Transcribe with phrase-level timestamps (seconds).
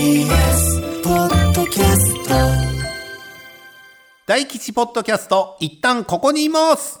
[0.00, 2.34] TBS ポッドキャスト
[4.26, 6.98] 大吉ポッドキャスト、一旦ここにいます。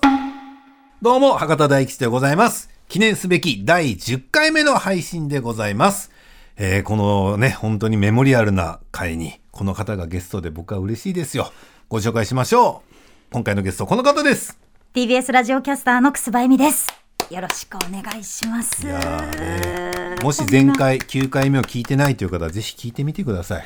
[1.00, 2.68] どうも、博多大吉でございます。
[2.88, 6.10] 記念すべき第10回目の配信でございます。
[6.58, 11.50] えーこのね、本当にメモリアルな回に、この方がゲストで僕は嬉しいですよ。
[11.88, 13.32] ご紹介しましょう。
[13.32, 14.58] 今回のゲスト、この方です。
[14.92, 16.86] TBS ラジオキャスターの楠葉恵美です。
[17.30, 18.86] よろしくお願いします。
[18.86, 19.89] いやーね
[20.22, 23.64] もし前回9回目を聞いてないという方はぜひ聞いてみてください。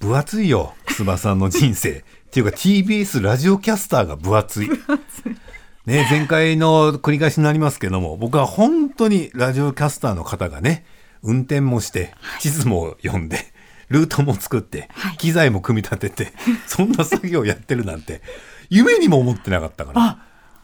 [0.00, 2.04] 分厚いよ楠葉さんの人生。
[2.30, 4.70] っていうか TBS ラジオキャスターが分厚い。
[5.86, 10.84] ね前回の繰り返しになりますけども僕は本当にラジオキャスターの方がね
[11.22, 13.38] 運転もして地図も読んで、
[13.88, 15.16] ルートも作って、はい。
[15.16, 16.32] 機材も組み立てて
[16.66, 18.22] そんな作業をやってるなんて
[18.70, 20.00] 夢にも思ってなかったから。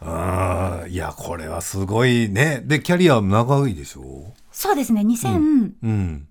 [0.03, 0.83] あ。
[0.85, 2.61] ーいやこれはすごいね。
[2.65, 4.33] でキャリア長いでしょ？
[4.51, 6.27] そうですね、2006うん。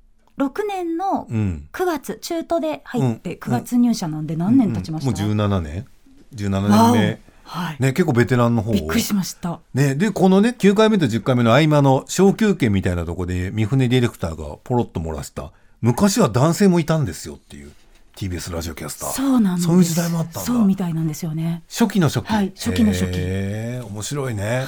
[0.68, 1.68] 年のうん。
[1.72, 3.40] 9月、中途で入ってうん。
[3.40, 5.86] 9月入社なんで何年経ちました、もう17年。
[6.34, 7.20] 17わお年目。
[7.42, 8.72] はい、ね結構ベテランの方。
[8.72, 9.58] びっくりしました。
[9.74, 15.50] ね、でこのね9回目と10回目の合間の小休憩みたいなとこで三船ディレクターがポロッと漏らした。
[15.80, 17.72] 昔は男性もいたんですよっていう
[18.14, 19.10] TBS ラジオキャスター。
[19.10, 19.66] そうなんです。
[19.66, 20.40] そういう時代もあったんだ。
[20.42, 21.64] そうみたいなんですよね。
[21.68, 22.52] 初期の初期、はい。
[22.54, 23.18] 初期の初期。
[23.18, 24.64] 面白いね、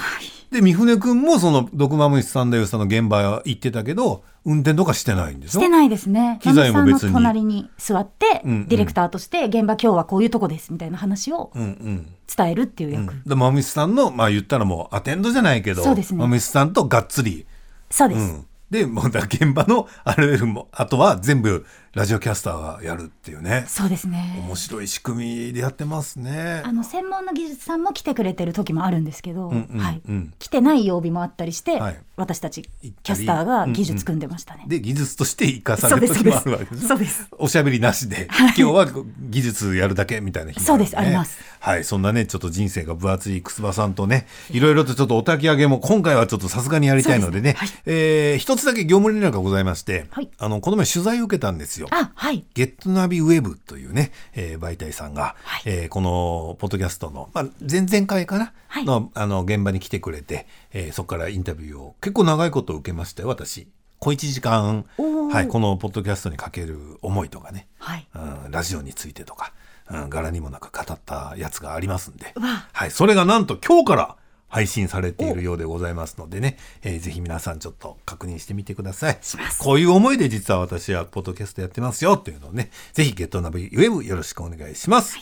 [0.52, 5.60] で三船君もその「毒まむしさんだよ」さんの現場は行ってたけど運転とかしてないんでしょ？
[5.60, 6.38] してないですね。
[6.42, 7.12] 機材もマム別に。
[7.12, 8.68] 隣に座って、うんうん。
[8.68, 12.06] ディレクターとして現場今日はこういうとこですみたいな話をうんうん。
[12.36, 13.06] 伝えるっていううん。
[13.06, 13.14] 役。
[13.26, 16.18] でまむしさんのまあ言ったらもうアテンドじゃないけどそうですね。
[16.18, 17.46] まむしさんとがっつり。
[17.90, 18.20] そうです。
[18.20, 21.64] うん、でもうだ現場のあれもあとは全部
[21.94, 23.66] ラジオキャスターがやるっていうね。
[23.68, 24.42] そうですね。
[24.46, 26.62] 面白い仕組みでやってますね。
[26.64, 26.72] あ。
[26.72, 30.00] の専門の技術さんも来てくれてる時もあるんですけど、うんうんはい。
[30.08, 31.98] うん来てない曜日もあったりして、はい。
[32.16, 32.62] 私たち
[33.02, 34.64] キャスターが技術組んでましたね。
[34.68, 36.88] で技術として生かされる時ですそうですもあるわけです。
[36.88, 37.28] そうです。
[37.32, 38.86] おしゃべりなしで、今日は
[39.28, 41.38] 技術やるだけみたいな日もそうですあります。
[41.60, 41.84] はい。
[41.84, 47.52] そんなねちょっと人生が分厚い楠葉さんとねいろいろとちょっとお焚き上げも今回はちょっとさすがにやりたいのでね。
[47.52, 47.82] ですね。
[47.84, 50.30] えー一つだけ業務連絡がございまして、はい。
[50.38, 52.44] あのこの前取材を受けたんですよあはい。
[52.54, 55.62] ゲットナビウェブというね、えー媒体さんが、はい。
[55.66, 58.84] えーこのポッドキャストの、まあ、前々回かな、はい。
[58.84, 63.68] のあの現場に来てくれて、えーそこからインタビューを結構長いこと受けましたよ私。
[63.98, 64.84] 小1時間、
[65.30, 68.08] はい、このポッドキャストにかける思いとかね、はい。
[68.44, 69.52] うん、ラジオについてとか、
[69.88, 72.66] うん、柄にもなく語ったやつがありますんで、わ。
[72.72, 74.16] はい、それがなんと今日から
[74.52, 79.18] 配信されているようでございますのでね、えーぜひ皆さんちょっと確認してみてください。
[79.58, 85.16] こういう思いで実は私はポッドキャストやってますよっていうのをね、ぜひゲットナビウェブよろしくお願いします。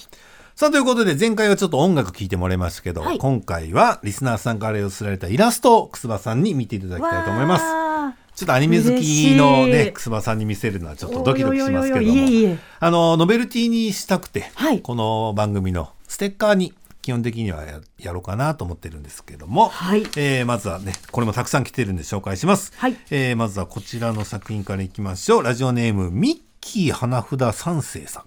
[0.56, 3.18] さあということで前回はちょっと音楽聴いてもらいましたけど、はい。
[3.18, 7.62] 今回はリスナーさんから寄せられたイラストを楠葉さんに見ていただきたいと思います。
[7.62, 9.92] わちょっとアニメ好きのね、嬉しい。
[9.92, 12.58] 楠葉さんに見せるのはちょっとドキドキしますけども。
[12.80, 14.80] あの、ノベルティにしたくて、はい。
[14.80, 22.72] この番組のステッカーに基本的にはややろうかなと思ってるんですけども、はいえーまずはね、これもたくさん来てるんで紹介します。
[22.76, 25.42] はいえーまずはこちらの作品からいきましょう。
[25.42, 28.24] ラジオネーム、ミッキー花札三世さん。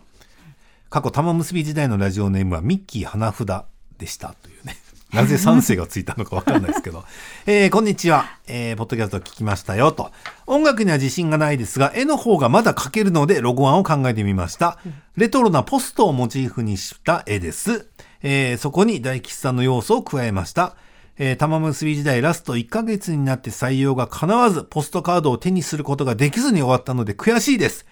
[0.89, 3.63] 過去玉結び時代のラジオネームはミッキー花札
[3.97, 4.77] でしたというね。
[5.13, 7.03] なぜ三世がついたのかわかんないですけど。
[7.45, 8.39] えーこんにちは。
[8.47, 10.11] えーポッドキャスト聞きましたよと。
[10.47, 14.79] 音楽には自信がないですが、絵の方がまだ描けるのでロゴ案を考えてみました。
[15.15, 17.87] レトロなポストをモチーフにした絵です。
[18.23, 20.75] えーそこに大吉さんの要素を加えました。
[21.17, 27.85] えー玉結び時代ラスト1ヶ月になって採用が叶わず、ポストカードを手にすることができずに終わったので悔しいです。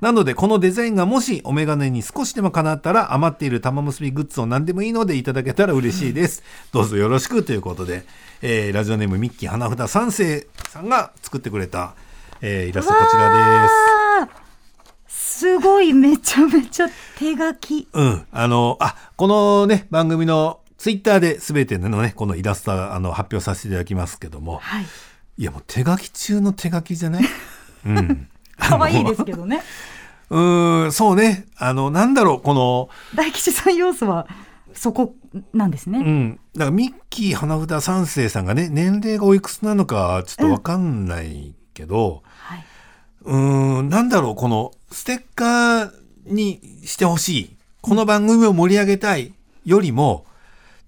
[0.00, 6.42] なので、このデザインがもしお眼鏡に少しでも叶ったら、余っている玉結びグッズを何でもいいのでいただけたら嬉しいです。
[6.72, 8.04] どうぞよろしくということで、
[8.42, 11.94] えーラジオネームミッキー花札三世さんが作ってくれた、
[12.40, 13.93] えーイラストこちらあす
[15.84, 17.88] いめちゃめちゃ手書き。
[17.92, 18.26] うん。
[18.32, 24.86] あの、あ、このね、番組のツイッターで全てのね、このイラストあの発表させていただきますけども、はい
[25.36, 27.24] いやもう手書き中の手書きじゃない？
[27.86, 28.28] うん。
[28.56, 29.62] 可愛いですけどね
[30.30, 31.46] うーん、そうね。
[31.56, 34.28] あの、なんだろう、この、大吉さん要素は
[34.74, 35.14] そこ
[35.52, 36.40] なんですね、うん。
[36.54, 42.22] だからミッキー花札三世さんがね、年齢がおいくつなのかちょっとわかんないけど、はい、
[43.24, 45.92] うーん、なんだろう、このステッカー
[46.26, 47.56] にしてほしい。
[47.80, 49.34] この番組を盛り上げたい
[49.64, 50.26] よりも、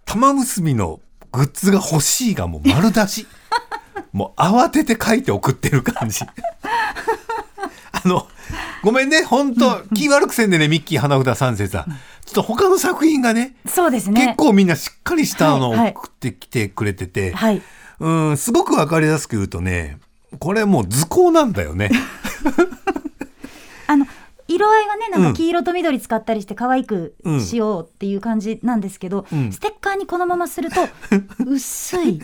[0.04, 1.00] 玉結びの
[1.32, 3.26] グッズが欲しいがもう丸出し。
[4.12, 6.20] もう慌てて書いて送ってる感じ。
[7.92, 8.26] あの、
[8.82, 11.84] ごめんね、本当気悪くせんでね、ミッキー花札三世さん。
[12.24, 17.62] ちょっと他の作品がね、そうですね結構みんなしっかりしたのをはいはい送ってきてくれてて、はい
[18.00, 19.98] うん、すごくわかりやすく言うとね、
[20.38, 21.90] これもう図工なんだよね。
[23.86, 24.06] あの
[24.48, 25.32] 色合いはねなんうん。
[25.32, 27.40] か黄色と緑使ったりして可愛くうん。
[27.40, 29.52] しようっていう感じなんですけど、うん。
[29.52, 30.80] ステッカーにこのまますると
[31.46, 32.20] 薄い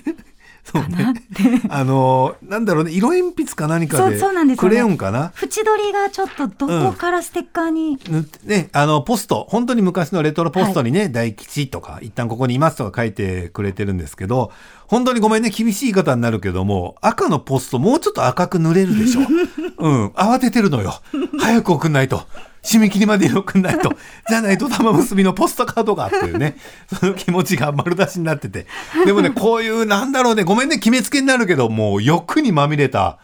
[0.64, 1.14] そうね。
[1.35, 1.69] て。
[1.69, 5.32] あのーなんだろうね、色鉛筆か何かそうで、そうなんですよねクレヨンかな？
[5.43, 14.53] 縁取りがちょっとどこからステッカーに、塗ってね、あの、ポスト、本当に昔のレトロポストにね、大吉とか、一旦ここにいますとか書いてくれてるんですけど、
[14.87, 19.23] 本当にごめんね、厳しい言い方になるけども、赤のポストもうちょっと赤く塗れるでしょ。
[19.79, 21.00] うん、慌ててるのよ。
[21.41, 22.23] 早く送んないと。
[22.62, 23.93] 締め切りまでに送んないと。
[24.29, 26.56] じゃないと玉結びのポストカードがっていうね、
[27.00, 28.67] その気持ちが丸出しになってて。
[29.05, 33.19] でもね、こういう、なんだろうね、ごめんね、決めつけになるけど、もう欲にまみれた、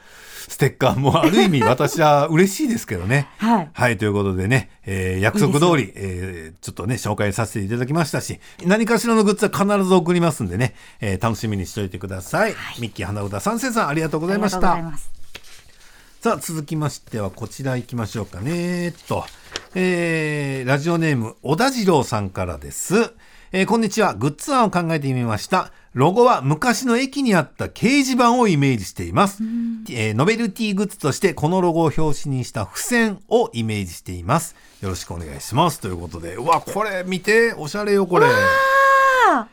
[0.49, 3.29] ステッカーもある意味私は嬉しいですけどね。
[3.37, 12.55] はいはい、ということでね、えー約束通りえーちょっとね、紹介させていただきましたし、何かしらのグッズは必ず送りますんでね、えー楽しみにしておいてください。
[12.81, 15.18] ミッキー花歌三世さん、ありがとうございましありがとうございた。
[16.21, 18.87] さあ、続きましてはこちら行きましょうかね。
[18.87, 19.25] えーっと、
[19.77, 23.13] えーラジオネーム、小田次郎さんからです。
[23.53, 24.15] えーこんにちは。
[24.15, 25.71] グッズ案を考えてみました。
[25.95, 29.45] ロゴは昔の駅にあった掲示板をイメージしています。
[29.91, 34.57] えーノベルティグッズとしてこのロゴを表紙にした付箋をイメージしています。
[34.81, 35.79] よろしくお願いします。
[35.79, 38.27] ということで、うわ、これ見て、おしゃれよ、これ。
[38.27, 39.47] あ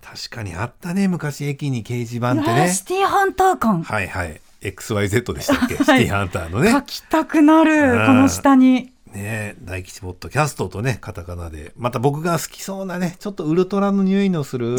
[0.00, 2.72] 確かにあったね、昔駅に掲示板ってね。
[2.72, 4.40] シティハンター感、はいはい。
[4.64, 6.70] XYZ でしたっけ、 シティハンターのね。
[6.70, 11.72] 書きたくなるこの下にね大吉ポッドキャストとね、カタカナで。
[11.76, 14.76] また僕が好きそうなね、ちょっとウルトラの匂いのする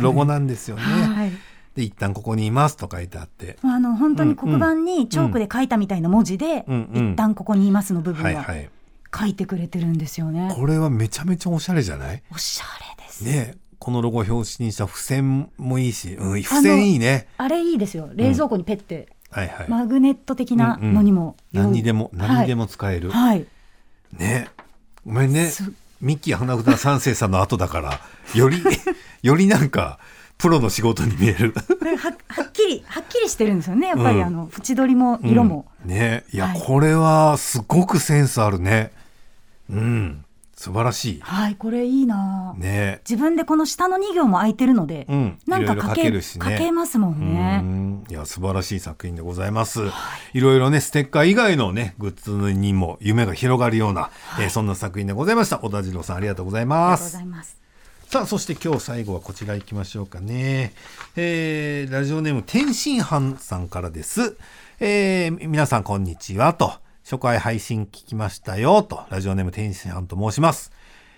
[0.00, 0.82] ロゴなんですよね。
[0.82, 1.32] はい
[1.74, 3.56] で、一旦ここにいますと書いてあって。
[3.62, 8.70] あの本当に黒板にチョークで書いたみたいな文字で、うんうん一旦ここにいますの部分ははいはい。
[9.16, 10.52] 書いてくれてるんですよね。
[10.56, 12.22] これはめちゃめちゃおしゃれじゃない？
[12.32, 12.64] おしゃ
[12.98, 13.24] れです。
[13.24, 17.28] ねこのロゴを表紙にした付箋もいいし、うん、付箋いいね。
[17.38, 18.10] あれいいですよ。
[18.12, 19.68] 冷蔵庫にペッて、はいはい。
[19.68, 22.62] マグネット的なのにも、うんうん何にでも、何にでも。
[22.62, 23.10] も使える。
[23.10, 23.46] はい。
[24.12, 24.48] ね
[25.06, 25.70] ごめんねす。
[26.00, 28.00] ミッキー花札三世さんの後だから、
[28.34, 28.62] より、
[29.22, 29.98] よりなんか、
[30.38, 31.52] プロの仕事に見える。
[31.52, 33.88] ははっきりはっきりしてるんですよね。
[33.88, 35.66] やっぱり、うんあの縁取りも色も。
[35.84, 38.92] うんねいや、はいこれはすごくセンスあるね
[39.70, 40.24] うん
[40.58, 42.52] 素晴らしはい、これいいな。
[42.56, 43.00] いね。
[43.08, 45.38] 自分でこの下の2行も空いてるので、うん。
[45.46, 46.50] なんか書書けけるしね。
[46.50, 47.58] 書けますもんうね。
[47.58, 48.04] ん。
[48.10, 49.82] いや素晴らしい作品でございます、
[50.32, 54.10] い、ろいろねステッカー以外のねグッズにも夢が広がるような、
[54.40, 55.58] えーそんな作品でございました。
[55.58, 57.56] 小田次郎さんありがとうございありがとうごますざいます。
[58.08, 60.72] さあそして今日最後はこちら行きましょうかね、
[61.14, 64.36] えーラジオネーム天津飯さんからです、
[64.80, 66.72] えー皆さんこんにちはと
[67.08, 70.72] 初回配信聞きましたよとラジオネーム天津飯と申します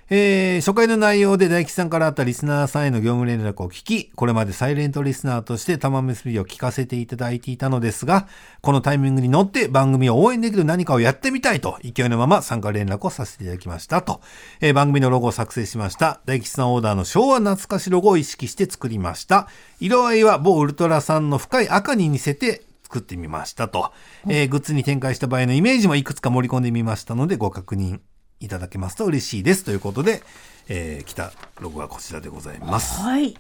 [0.08, 8.26] えー初回の内容で大吉さんからあったリスナーさんへの業務連絡を聞き、これまでサイレントリスナーとして玉結びを聞かせていただいていたのですが、
[8.60, 14.20] このタイミングに乗って番組を応援できる何かをやってみたいと、勢いのまま参加連絡をさせていただきましたと、
[14.60, 16.20] えー番組のロゴを作成しました。
[16.24, 19.46] 大吉さんオーダーの昭和懐かしロゴを意識して作りました。
[19.78, 23.92] 色合いは某ウルトラさんの深い赤に似せて作ってみましたと、
[24.26, 28.00] えーグッズに展開した場合のイメージもいくつか盛り込んでみましたのでご確認
[28.40, 30.22] いただけますと嬉しいですということで、
[30.68, 33.00] えー来たロゴはこちらでございます。
[33.00, 33.36] はい。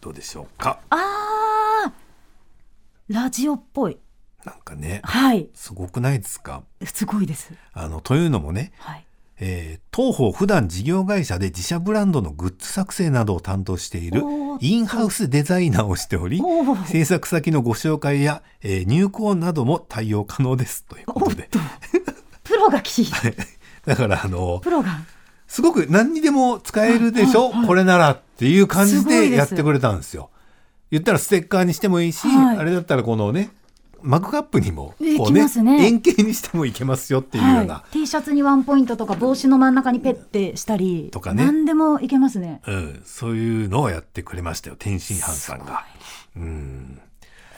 [0.00, 0.80] どうでしょうか？
[0.88, 3.98] あーラジオっぽい。
[4.44, 5.48] なんかね、はい。
[5.54, 6.62] すごくないですか？
[6.84, 7.52] すごいです。
[7.74, 9.05] あの、というのもね、はい。
[9.38, 14.22] えー当方普段事業会社で自社ブランドのグッズ作成などを担当している
[14.60, 16.42] インハウスデザイナーをしており
[16.86, 21.48] 制作先のご紹介や、えー入稿なども対応可能ですということで。
[22.44, 23.32] プロが聞い。
[23.32, 23.36] て、
[23.84, 25.00] だからあのプロが。
[25.48, 30.30] すごく何にでも使えるでしょ、はいはいこれならっていう感じでやってくれたんですよ。
[30.90, 32.58] 言ったらステッカーにしてもいいし、はい。
[32.58, 33.50] あれだったらこのね
[34.06, 35.84] マグカップにもいこうきますね。
[35.86, 41.44] 円形にしてもいけますよっていうような、はい、T シャツにワンポイントとか帽子の真ん中にペッてしたりとかね。
[41.44, 42.62] 何でもいけますね。
[42.66, 45.84] うん、そういうのをやってくれましたよ天津飯さんが。
[46.36, 47.00] うん。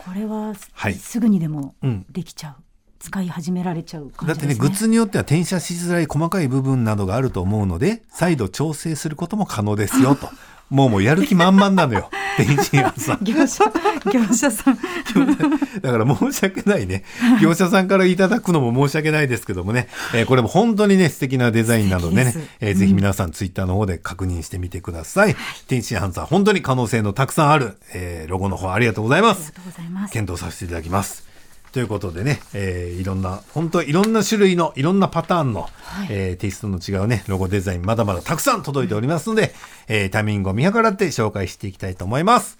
[0.04, 0.94] これは、はい。
[0.94, 2.06] すぐにでもうん。
[2.10, 2.62] できちゃう。
[2.98, 10.28] 使い始められちゃう感だってねグッズによっては転写しづらい細かい部分などがあると思うので再度調整することも可能ですよと
[10.70, 12.10] もうもうやる気満々なのよ。
[12.38, 13.24] 天津飯さん。
[13.24, 13.64] 業者
[14.12, 14.78] 業者さん。
[15.82, 17.02] だから申し訳ないね。
[17.42, 22.34] 業者さんからいただくのも申し訳ないですけどもね、えーこれも本当にね、素敵なデザインなのでね。
[22.60, 25.34] えーぜひ皆さんツイッターの方で確認してみてください。
[25.66, 29.38] 天津飯さん、本当に可能性のたくさんある、えーロゴの方ありがとうございます。
[29.38, 30.12] ありがとうございます。
[30.12, 31.24] 検討させていただきます。
[31.72, 35.68] ということでね、えーいろんな、本当いろんな種類の、いろんなパターンの、
[36.08, 39.54] えーテイストの違うね、ロゴデザイン、まだまだたくさん届いておりますので、
[39.86, 42.58] えータイミングを見計らって紹介していきたいと思います。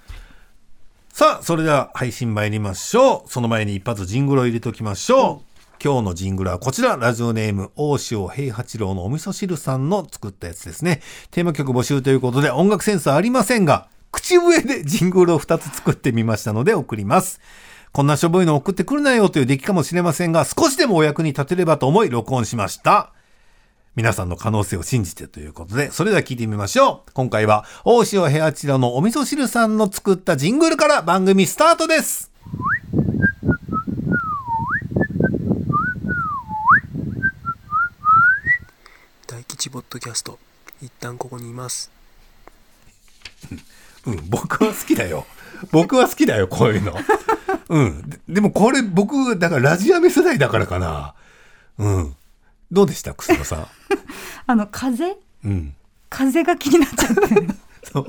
[1.13, 3.31] さあ、それでは配信参りましょう。
[3.31, 5.49] その前に一発ジングルを入れておきましょう。
[5.83, 11.01] 今日のジングルはこちら、ラジオネーム、大塩平八郎のお味噌汁さんの作ったやつですね。
[11.31, 17.41] テーマ曲募集ということで音楽センスはありませんが、口笛でジングルを2つ作ってみましたので送ります。
[17.93, 23.13] こんなしょぼいの送ってくるなよという出来かもしれませんが、少しでもお役に立てればと思い録音しました。
[23.97, 27.13] 皆さんの可能性を信じてということで、それでは聞いてみましょう。
[27.15, 32.31] 今回は、大塩平八郎のお味噌汁さんの作ったジングルから番組スタートです。
[39.27, 40.39] 大吉ポッドキャスト
[40.81, 41.91] 一旦ここにいます
[44.07, 45.27] うん、僕は好きだよ。
[45.73, 46.95] 僕は好きだよ、こういうの。
[47.69, 48.09] うん。
[48.09, 51.15] ででもこれ僕、だからラジアメ世代だからかな。
[51.79, 52.17] うん。
[52.71, 53.67] どうでした、楠野さん。
[54.47, 55.17] あの風？
[55.45, 55.75] うん。
[56.11, 57.55] 風が気になっちゃって
[57.93, 58.07] そう。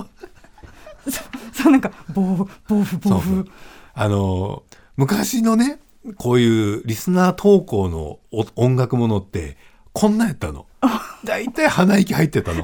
[1.09, 1.23] そう
[1.53, 3.45] そうなんかボーボーフボーそうフ
[3.93, 4.63] あの、
[4.95, 5.79] 昔のね、
[6.17, 9.57] こういうリスナー投稿のお音楽ものって、
[9.91, 10.65] こんなんやったの。
[11.25, 12.61] だいたい鼻息入ってたの。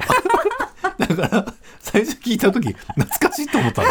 [0.98, 3.88] だから、最初聞いた時、懐かしいと思ったの。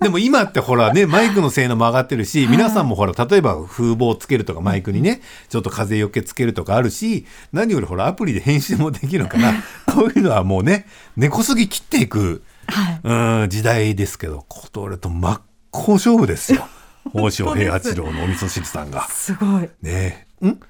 [0.00, 9.52] でも今ってほらね、マイクの性能も上がってるし、皆さんもほら、例えば風防つけるとかマイクにね、ちょっと風よけつけるとかあるし、何よりほら、アプリで編集もできるから、
[9.92, 10.86] こういうのはもうね、
[11.16, 16.66] 根こそぎ切っていく、はいうん、時代ですけど、これと真っ向勝負ですよ。
[17.12, 19.06] 大塩平八郎のお味噌汁さんが。
[19.08, 20.48] すごいねえ。
[20.48, 20.60] ん？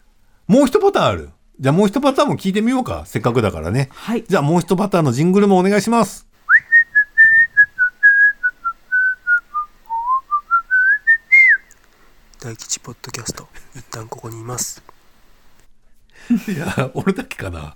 [0.46, 1.30] もう一パターンある。
[1.58, 3.04] じゃあもう一パターンも聞いてみようか。
[3.06, 3.88] せっかくだからね。
[3.92, 6.28] はいじゃあもう一パターンのジングルもお願いします。
[12.46, 14.80] 大吉ポッドキャスト一旦ここにいます
[16.46, 17.74] いや、俺だけかな。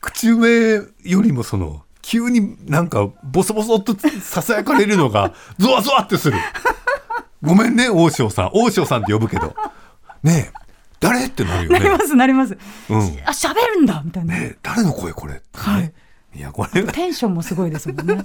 [0.00, 6.38] 口笛よりもその、急になんかボソボソっと囁かれるのが、 ゾワゾワってする。
[7.42, 8.50] ごめんね、大塩さん。
[8.54, 9.54] 大塩さんって呼ぶけど。
[10.22, 10.58] ねえ、
[10.98, 11.98] 誰ってなるよねなりま。
[11.98, 12.56] すなります
[12.88, 12.98] うん。
[13.26, 15.92] あ喋るんだみたいな、ねえ誰の声これってね、はい
[16.34, 18.24] いや、これが、テンションもすごいですもんね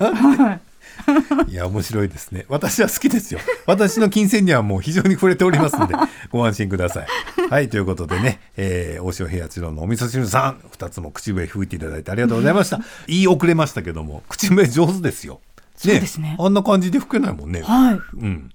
[0.00, 0.73] はい
[1.48, 2.44] いや、面白いですね。
[2.48, 3.40] 私は好きですよ。
[3.66, 5.94] 私の金銭にはもう非常に触れておりますので、
[6.30, 7.06] ご安心ください。
[7.50, 12.80] はい、ということでね、えー、大塩平八郎のお味噌汁さん、二つも口笛吹いていただいてありがとうございました。
[13.06, 15.40] 言い遅れましたけども、口笛上手ですよ。
[15.76, 17.60] そうですねあんな感じで吹けないもんね。
[17.62, 18.50] はいうん。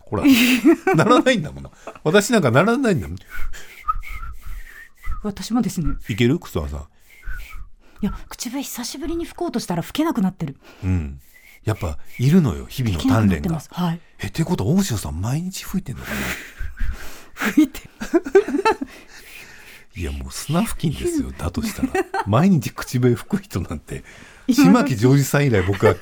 [0.00, 0.22] ほら、
[0.94, 1.70] ならないんだもんな。
[2.04, 3.18] 私なんかならないんだもん。
[5.22, 6.38] 私もですねいける？
[6.38, 6.84] 草さん。
[8.02, 10.56] いや口笛久しぶりに吹こうとしたら吹けなくなってる。
[10.84, 11.20] うん。
[11.64, 13.60] やっぱ、いるのよ、日々の鍛錬が。
[13.70, 14.00] はい。
[14.20, 16.16] え、ってことは大塩さん毎日吹いてんのかな？
[17.52, 17.80] 吹いて
[19.96, 21.88] いやもう砂付近ですよだとしたら。
[22.26, 24.04] 毎日口笛吹く人なんて
[24.50, 25.94] 島木ジョージさん以来僕は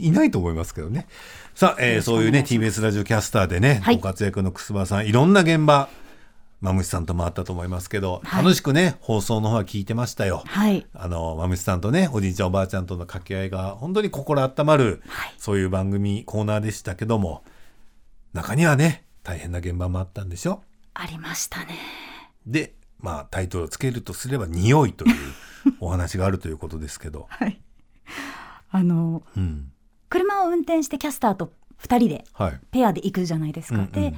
[0.00, 1.06] いないと思いますけどね。
[1.54, 3.96] さあ、えーそういうね TBS ラジオキャスターでね、はい。
[3.96, 5.88] ご活躍の楠葉さんいろんな現場
[6.60, 10.42] まむしさんともあったと思いますけど、はい楽しくね放送の方は聞いてましたよ。
[10.46, 17.42] はいあのまむしさんとねおじいちゃんおばあちゃんとの掛け合いが本当に心温まる、はいそういう番組コーナーでしたけども
[18.32, 20.62] 中にはね大変な現場もあったんでしょ？
[20.94, 21.68] ありましたね
[22.46, 25.14] で、まあ、タイトルをつけるとすれば、匂いという
[25.80, 27.26] お話があるということですけど。
[27.28, 27.60] はい
[28.70, 29.72] あのうん。
[30.08, 31.52] 車を運転してキャスターと
[31.82, 32.60] 2人ではい。
[32.70, 34.14] ペアで行くじゃないですか、うんうんで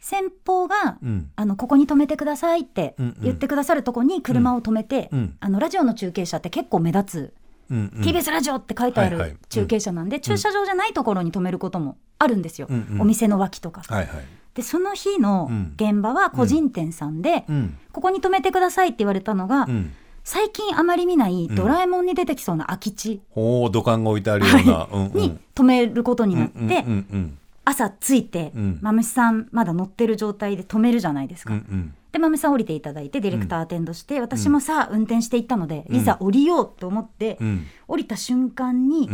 [0.00, 1.30] 先方が、うん。
[1.36, 7.34] あのここに止めてくださいってうんうん言ってくださるとこに車を止めて、うんあのラジオの中継車って結構目立
[7.68, 8.02] つ、うん、うん。
[8.02, 13.82] TBS ラジオって書いてあはいはいる中継車なんで、駐車場じゃないところに止めることもあるんですよ、うんうんお店の脇とか。
[13.86, 14.24] はいはい。
[14.54, 17.78] でその日のうん現場は個人店さんで、うん。
[17.92, 19.92] ここに止めてくださいって言われたのが、うん。
[20.24, 24.88] 最近あまり見ないドラえもんに出てきそうな空き地ほう、土管が置いてあるような。
[24.92, 25.12] うんうん。
[25.20, 26.76] に止めることになって、うんうん
[27.12, 31.56] うん朝着いて、うんまむしさんまだ乗ってる状態で止めるじゃないですうん。
[31.56, 31.68] うか。
[31.68, 31.94] んうん。
[32.12, 37.66] でまむしさん降りていただいてディレクターアテンドして、私もさあ運転していったので、うんいざ降りようと思って、うん。
[37.86, 39.12] 降りた瞬間に、う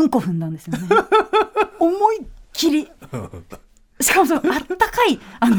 [0.00, 0.86] うんん、こ踏んだんですよね。
[1.78, 2.88] 思いっきり。
[4.00, 5.56] しかもそのあったかいあの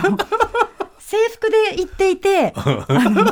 [0.98, 2.64] 制服で行っていてあ
[3.10, 3.26] の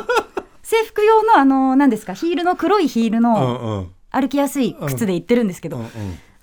[0.62, 3.90] 制服用のあの何ですかヒールの黒いヒールうのんうん。
[4.10, 5.90] 歩きやすい靴で行ってるんですけど、うんうん。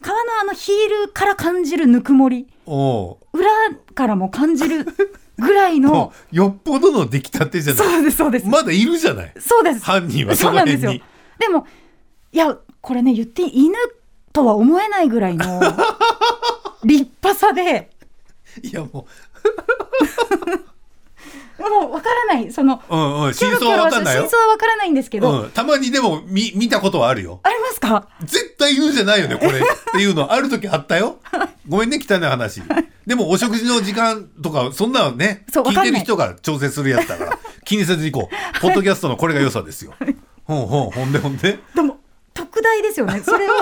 [0.02, 2.48] 革のあのヒールから感じるぬくもり。
[2.66, 3.50] 裏
[3.94, 4.86] からも感じる
[5.38, 7.88] ぐらいの よっぽどの出来たてじゃない。
[7.88, 9.34] そうですそうです、まだいるじゃない。
[9.40, 9.84] そうです。
[9.84, 10.92] 犯人はそそうなんですよ。
[10.92, 11.04] の辺に。
[11.40, 11.68] でも
[12.32, 13.76] いやこれね言って犬
[14.34, 15.62] とは思えないぐらいの
[16.84, 17.90] 立派さで。
[18.64, 19.08] いやも
[21.60, 23.34] もうわからないそのう、うんうん。
[23.34, 24.30] 真相はわかんないよ真。
[24.30, 25.50] 相はわからないんですけど、うん。
[25.52, 27.40] たまにでも見、見たことはあるよ。
[27.44, 28.08] ありますか？
[28.22, 29.52] 絶対犬じゃないよね、これ。
[29.52, 29.54] っ
[29.94, 31.18] ていうのある時あったよ。
[31.68, 32.62] ごめんね、汚い話。
[33.06, 38.60] でもお食事の時間とか、そんなのね、聞いてる人が調整するやつだから、 気にせずに行こう。
[38.62, 39.94] ポッドキャストのこれが良さですよ。
[40.46, 41.60] ほんほん、ほんでほんで。
[41.76, 41.98] でも
[42.34, 43.54] 特大ですよねそれを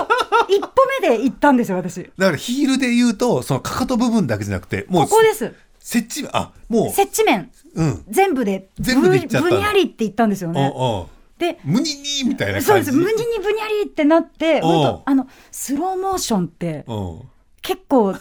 [0.48, 0.68] 一歩
[1.00, 5.52] 目で行ったんですよ私だからヒールで言うと、そのかかと部分だけじゃなくて、もう、ここです
[5.86, 8.04] 設置、あ、も接地面う、うん。
[8.08, 11.06] 全部で全部で行っちゃったぶにゃりって言ったんですよねおうおう
[11.38, 12.66] でむににみたいな感じ。
[12.66, 17.20] そうですむににぶにゃりってなっておう本当あのスローモーションってうん。
[17.62, 18.16] 結構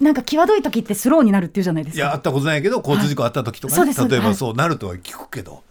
[0.00, 5.62] なんか際どい時ってスローになるっていうじゃないですいや、あかったことないけど、交通事故あった時とかね、はいそうです例えばはいそうなるとは聞くけど。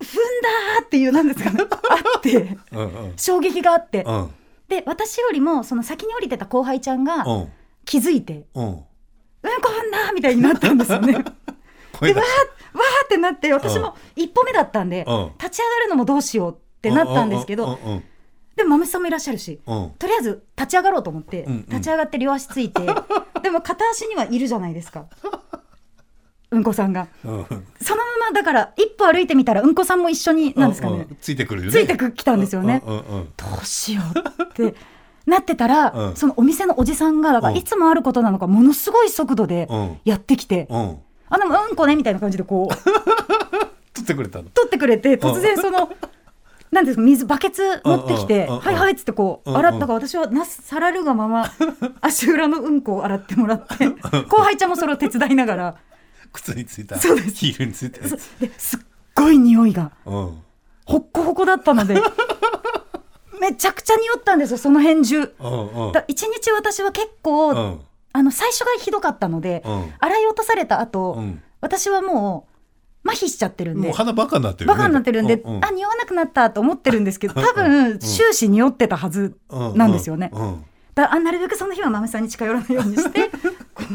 [0.00, 0.08] 踏ん
[0.42, 3.12] だーっていうなんですかね あってうんうん。
[3.16, 4.30] 衝撃があってうん。
[4.66, 7.48] で私よりもその先に降りてた後輩ちゃんがうん。
[7.84, 8.78] 気づいてうん。
[9.54, 11.12] 「うんこ踏んだ!」みたいになったんですよね。
[11.12, 11.24] で わ
[11.98, 15.30] 声出しーわーってなって私も一歩目だったんでうん。
[15.38, 17.78] 立ち上がるのもどうしようってなったんですけど
[18.54, 19.60] でも豆さんもいらっしゃるし。
[19.66, 22.82] とりあえず立ち上がろうと思って立ち上がって両足ついて
[23.42, 25.06] でも片足にはいるじゃないですか。
[26.50, 27.08] うんこさんが。
[27.22, 27.46] そのま
[28.28, 31.06] まだから一歩歩いてみたらうんこさんも一緒になんですかね。
[31.20, 31.70] ついてくる。
[31.70, 32.82] ついてくきたんですよね。
[32.86, 33.04] ど
[33.62, 34.02] うしよ
[34.38, 34.74] うって
[35.26, 40.98] なってたら、うんそのお店のおじさんがいつもあることなのかものすごい速度でうんやってきて、うん。
[41.28, 42.74] あでもうんこねみたいな感じでこう
[43.92, 44.44] 取ってくれたの。
[44.50, 45.90] 取ってくれて突然その。
[46.70, 51.50] なんですか水バケツ持ってきて「うんうんうんうんはいはい」っつってこう洗ったから私はなすさらるがまま
[52.02, 53.86] 足裏のうんこを洗ってもらって
[54.28, 55.74] 後輩ちゃんもそれを手伝いながら
[56.32, 56.98] 靴についた。
[56.98, 58.00] そうですヒールについた。
[58.00, 58.08] で
[58.58, 58.80] すっ
[59.14, 60.12] ごい匂いがうん。
[60.84, 61.94] ほっこほこだったので
[63.40, 65.32] めちゃくちゃ匂ったんですよその辺中。
[66.08, 67.80] 一日私は結構、うん
[68.12, 72.46] あの最初がひどかったので、うん洗い落とされた後、うん私はも
[73.04, 74.78] う麻痺しちゃってるんで鼻バカになってるよね。
[74.78, 79.36] バカになってるんで、うんうんあ匂わなくなったと思ってるんですけど 多分終始匂ってたはず
[79.74, 80.30] なんですよね。
[80.32, 80.64] うんうん
[80.94, 83.30] だあなるべくその日は豆さんに近寄らないようにして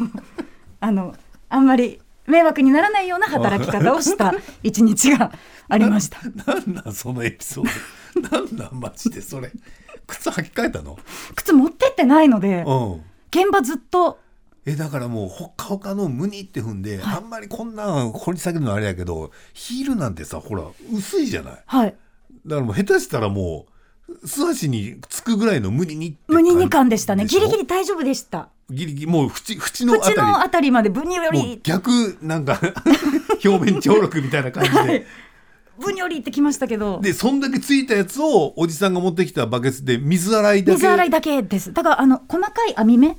[0.80, 1.16] あの
[1.50, 5.32] あんまり迷惑にならないような働き方をした一日が
[5.68, 6.20] ありました。
[6.46, 7.70] なんなんそのエピソード。
[8.32, 9.52] なんなんマジでそれ。
[10.08, 10.98] 靴履き替えたの？
[11.36, 12.94] 靴持ってってないのでうん。
[13.32, 14.20] 現場ずっと。
[14.66, 21.64] えだからもうほっかほかのムニって踏んで、あんまりこんなん掘り下げるのあれやけどヒールなんてさほら薄いじゃない？
[21.66, 21.96] はい。
[22.46, 23.66] だからもう下手したらも
[24.08, 27.26] う素足につくぐらいのムニにって無二二感でしたね。
[27.26, 28.50] ギリギリ大丈夫でした。
[28.70, 30.28] ギリギリもう縁縁のあ口たり。
[30.28, 32.60] のあたりまでブニョもうリ逆なんか
[33.44, 35.06] 表面張力みたいな感じで、はい
[35.79, 37.00] ブニョリってきましたけど。
[37.01, 40.77] でそんだけついたやつをおじさんが持ってきたバケツで水洗いだけ。
[40.77, 41.74] 水洗いだけです。
[41.74, 43.18] だからあの細かい網目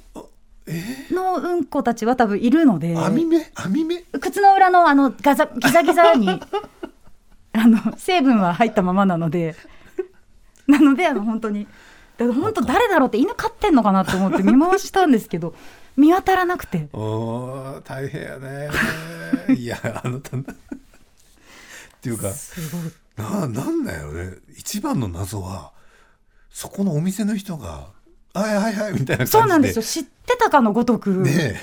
[1.11, 2.97] のうんこたちは多分いるので。
[2.97, 3.51] 網目？
[3.55, 4.03] 網目？
[4.21, 6.29] 靴の裏のあのガザギザギザに
[7.53, 9.57] あの成分は入ったままなので。
[10.67, 11.67] なのであの本当に
[12.17, 15.55] だから本当誰だろうって犬飼ってんのかなと思って見回したんですけど
[15.97, 16.89] 見当たらなくて。
[16.93, 18.71] おー大変やね。
[19.57, 20.37] いやあなた
[22.03, 22.33] っていうか
[23.17, 24.39] ななんだよね。
[24.59, 25.71] 一番の謎は
[26.51, 27.91] そこのお店の人が
[28.35, 29.39] 「はいはいはい」みたいな感じで。
[29.39, 29.83] そうなんですよ。
[29.85, 31.61] 知ってたかのごとく、ね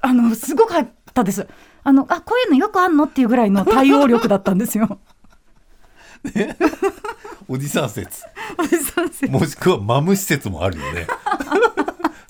[0.00, 1.46] あのすごかったです。
[1.84, 4.98] あのあこういうのよくあんのっていうぐらいの対応力だったんですよ。
[6.34, 6.56] え。
[7.46, 8.24] おじさん説。
[8.58, 11.06] おじさんせもしくはマム施設もあるよね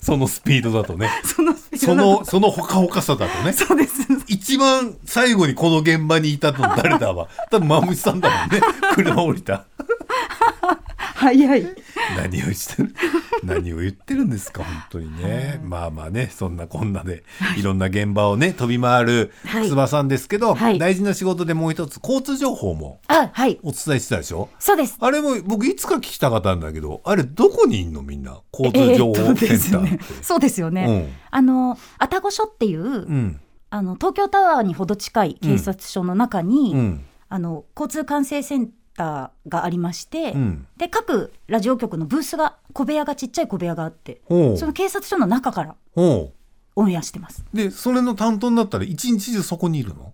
[0.03, 1.09] そのスピードだとね。
[1.23, 3.53] そのそのそのほかほかさだとね。
[3.53, 4.05] そうです。
[4.27, 7.29] 一番最後にこの現場にいたの誰だわ。
[7.49, 8.61] 多分マムシさんだもんね。
[8.95, 9.65] 車降りた
[11.23, 11.67] 早い。
[12.17, 12.93] 何をしてる？
[13.43, 14.63] 何を言ってるんですか？
[14.63, 17.23] 本当にね、まあまあねそんなこんなで
[17.57, 19.67] いろんな現場をね飛び回るはい。
[19.69, 20.79] つばさんですけど、はい。
[20.79, 23.59] 大事な仕事でもう一つ交通情報もあはい。
[23.63, 24.49] お伝えしてたでしょ？
[24.59, 24.97] そうです。
[24.99, 28.01] あれも僕いつか聞きたかったんだけどあれどこにいんの？
[28.01, 33.39] みんな交通情報センターって、 そうですよね、あの愛宕署っていう、うん。
[33.69, 37.05] あの東京タワーにほど近い警察署の中に、うん。
[37.29, 40.67] あの交通管制センターがありまして、うん。
[40.77, 44.33] で各ラジオ局のブースが小部屋がちっちゃい小部屋があってそ
[44.65, 46.31] の警察署の中からほ
[46.75, 47.43] オンエアしてます。
[47.53, 50.13] うでそれの担当になったら一日中そこにいるの？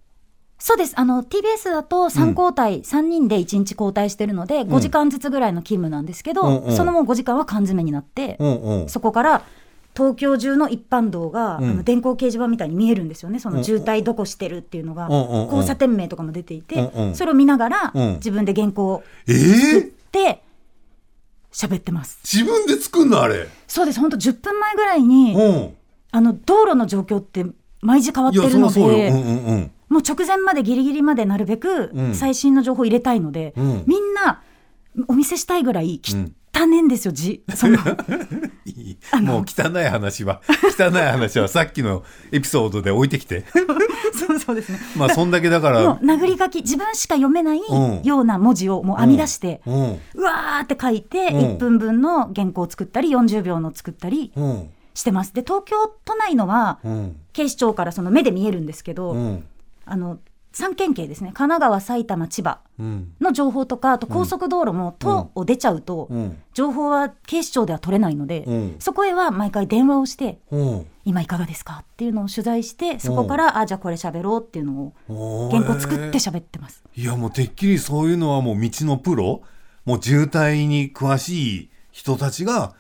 [0.62, 0.94] そうです。
[0.98, 6.76] あの TBS だと3交代、3人で1日交代してるので5時間ずつぐらいの勤務なんですけど、うんうん。
[6.76, 8.90] そのもう5時間は缶詰になって、うんうん。
[8.90, 9.44] そこから
[10.00, 11.70] 東京中の一般道が、うん。
[11.72, 13.40] あの電光掲示板みたいに見えるんですよね。
[13.40, 15.44] その渋滞どこしてるっていうのが、うんうんうん。
[15.48, 17.16] 交差点名とかも出ていて、うんうん。
[17.16, 18.14] それを見ながら、うん。
[18.14, 20.42] 自分で原稿をえ作っー、て
[21.52, 22.20] 喋ってます。
[22.24, 23.22] 自分で作んの？
[23.22, 23.48] あれ。
[23.68, 24.00] そうです。
[24.00, 25.74] 本当10分前ぐらいに、うん。
[26.12, 27.46] あの道路の状況って
[27.82, 32.16] 毎時変わってるのでうんうんうん、もう直前までギリギリまでなるべくうん。
[32.16, 33.84] 最新の情報を入れたいので、うん。
[33.86, 34.42] みんな
[35.08, 36.16] お見せしたいぐらい汚
[36.64, 37.78] 汚ねんですよ字 そ の。
[39.22, 40.42] もう汚い話は
[40.78, 43.46] 汚い話はさっきのエピソードで置いてきて。
[44.14, 44.80] そうそうですね。
[44.98, 50.00] まあそんだけだかもうら殴り書き自分しか読めないうんような文字をもう編み出して、うん。
[50.16, 51.38] うわーって書いてうん。
[51.38, 54.70] 1分分の原稿を作ったり40秒の作ったりうん。
[54.94, 55.34] してます。
[55.34, 57.16] で東京都内のはうん。
[57.34, 59.44] 警視庁からその目で見えるんですけど、うん。
[59.86, 60.20] あの
[60.54, 61.28] 3県警ですね。
[61.28, 63.14] 神奈川埼玉千葉うん。
[63.22, 66.42] の情報とかあと高速道路も都を出ちゃうと、うん。
[66.54, 68.76] 情報は警視庁では取れないので、うん。
[68.80, 70.86] そこへは毎回電話をしてうん。
[71.06, 76.84] 今いかがですかっていうのを取材してそこから、あじゃあこれ喋ろうっていうのを原稿作って喋ってます。
[76.96, 79.42] いやもうてっきりそういうのはもう道のプロ
[79.86, 82.74] もう渋滞に詳しい人たちが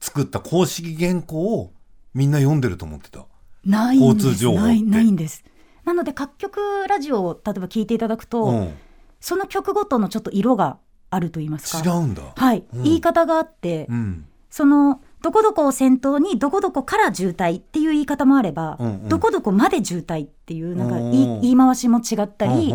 [0.00, 1.72] 作った公式原稿を
[2.14, 3.26] みんな読んでると思ってた。
[3.64, 5.44] ないんで交通すないんです
[5.86, 8.74] なので各局ラジオを例えば聞いていただくと、うん、
[9.20, 10.78] その曲ごとのちょっと色が
[11.10, 11.88] あると言いますか。
[11.88, 12.22] 違うんだ。
[12.34, 12.82] はい、うん。
[12.82, 14.26] 言い方があって、うん。
[14.50, 19.08] そのどこどこを先頭にどこどこから渋滞っていう言い方もあれば、うんうん。
[19.08, 22.72] どこどこまで渋滞っていうなんかうん言い回しも違ったり、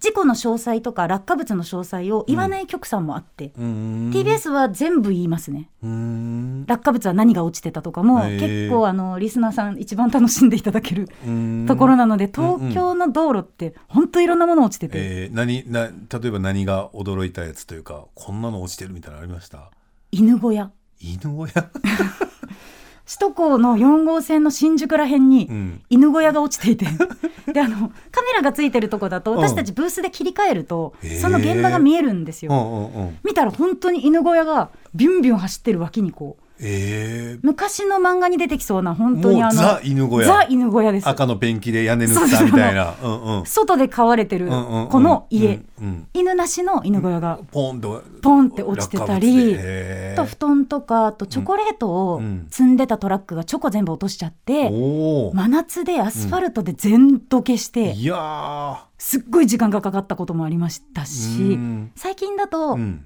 [0.00, 5.68] 事故の詳細とか落下物の詳細を言わない局さんもあって、うーん TBS は全部言いますね。
[5.82, 6.64] うーん。
[6.66, 11.08] 落下物は何が落ちてたとかも、結構あのリスナーさん一番楽しんでいただける
[11.66, 19.70] ところなので、うん東京の道路って本当いろんなもの落ちてて、えー、何な例えば何が驚いたやつというかこんなの落ちてるみたいなのありました？
[20.10, 21.70] 犬小屋犬小屋？
[23.06, 25.82] 首都高の4号線の新宿らへんにうん。
[25.90, 26.86] 犬小屋が落ちていて。
[27.52, 29.38] であのカメラがついてるとこだとうん。
[29.38, 32.52] 私たちブースで切り替えると、へーその現場が見えるんですよ。
[32.52, 33.18] うんうんうん。
[33.22, 40.28] 見たら本当に犬小屋がビュンビュン走ってる脇にこうえー、昔の漫画に出てきそうな本当にあのザ犬小屋。
[40.28, 41.08] ザ犬小屋です。
[41.08, 42.94] 赤のペンキで屋根塗ったみたいな。
[43.02, 43.46] うんうん。
[43.46, 46.06] 外で飼われてるうんうんうんこの家、うんうん。
[46.14, 49.56] 犬なしの犬小屋がポンとポンって落ちてたり
[50.14, 58.76] と布団とかあとチョコレートをうん積んでたトラックがチョコ全部落としちゃって、おお、真夏でアスファルトで全どけして、いやー。
[58.96, 61.90] すっごい時間がかかったこともありましたし、うん。
[61.96, 63.04] 最近だと、うん。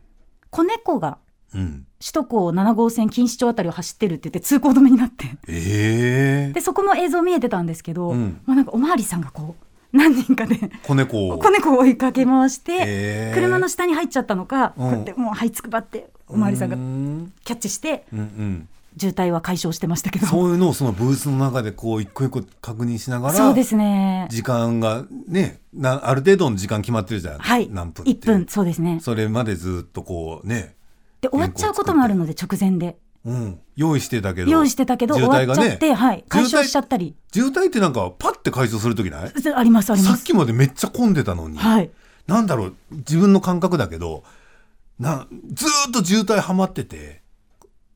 [0.50, 1.18] 子猫が
[1.54, 5.26] うん首都高7号線錦糸町あたりを走ってるって言って通行止めになって。
[5.48, 8.40] ええでそこも映像見えてたんですけど、うん。
[8.46, 9.56] まあ、なんかおまわりさんがこ
[9.92, 11.38] う何人かで子猫を。
[11.38, 13.34] 子猫を追いかけ回して、へー。
[13.34, 14.90] 車の下に入っちゃったのか、うん。
[14.90, 17.32] こうやってもう這いつくばっておまわりさんがうん。
[17.44, 18.68] キャッチしてうんうん。
[18.96, 20.26] 渋滞は解消してましたけど。
[20.26, 24.26] そういうのをそのブースの中でこう一個一個確認しながらそうですね。
[24.30, 27.68] 時間がねなある程度の時間決まってるじゃん、はい。
[27.70, 28.98] 何分って1分そうですね。
[29.00, 30.74] それまでずっとこうね、
[31.20, 32.96] で終わっちゃうこともあるので直前で。
[33.24, 34.50] うん、用意してたけど。
[34.50, 37.16] 用意してたけど終わっちゃって、はい、解消しちゃったり。
[37.32, 39.32] 渋滞ってなんかパッて解消する時ない？
[39.54, 40.16] ありますあります。
[40.18, 41.90] さっきまでめっちゃ混んでたのに、はい。
[42.26, 44.22] なんだろう自分の感覚だけど
[44.98, 47.22] なずーっと渋滞はまってて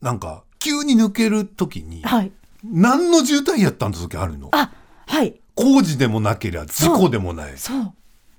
[0.00, 2.32] なんか急に抜ける時にはい。
[2.64, 4.48] 何の渋滞やったんだ時あるの？
[4.52, 4.72] あ
[5.06, 5.40] はい。
[5.54, 7.56] 工事でもなけりゃ事故でもない。
[7.56, 7.92] そう。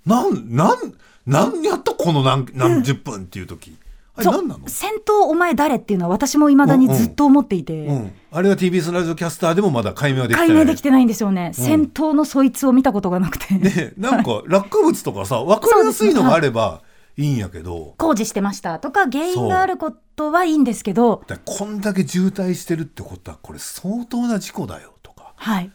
[0.05, 0.77] なんなん
[1.25, 3.77] なんやったこの何何十分っていう時、
[4.15, 4.33] あれそう。
[4.33, 4.67] 何なの？
[4.67, 10.47] 先頭お前誰っていうのは私もいまだにずっと思っていて、うん、あれは TBS ラジオキャスターでもまだ解明はできてない。
[10.49, 16.81] 解明できてないんですよね、先頭のそいつを見たことがなくて、ね、なんか落下物とかさ分かりやすいのがあれば
[17.17, 21.23] いいんやけど、工事してましたとか原因があることはいいんですけど。
[21.45, 25.33] こんだけ渋滞してるってことはこれ相当な事故だよとか。
[25.35, 25.71] はい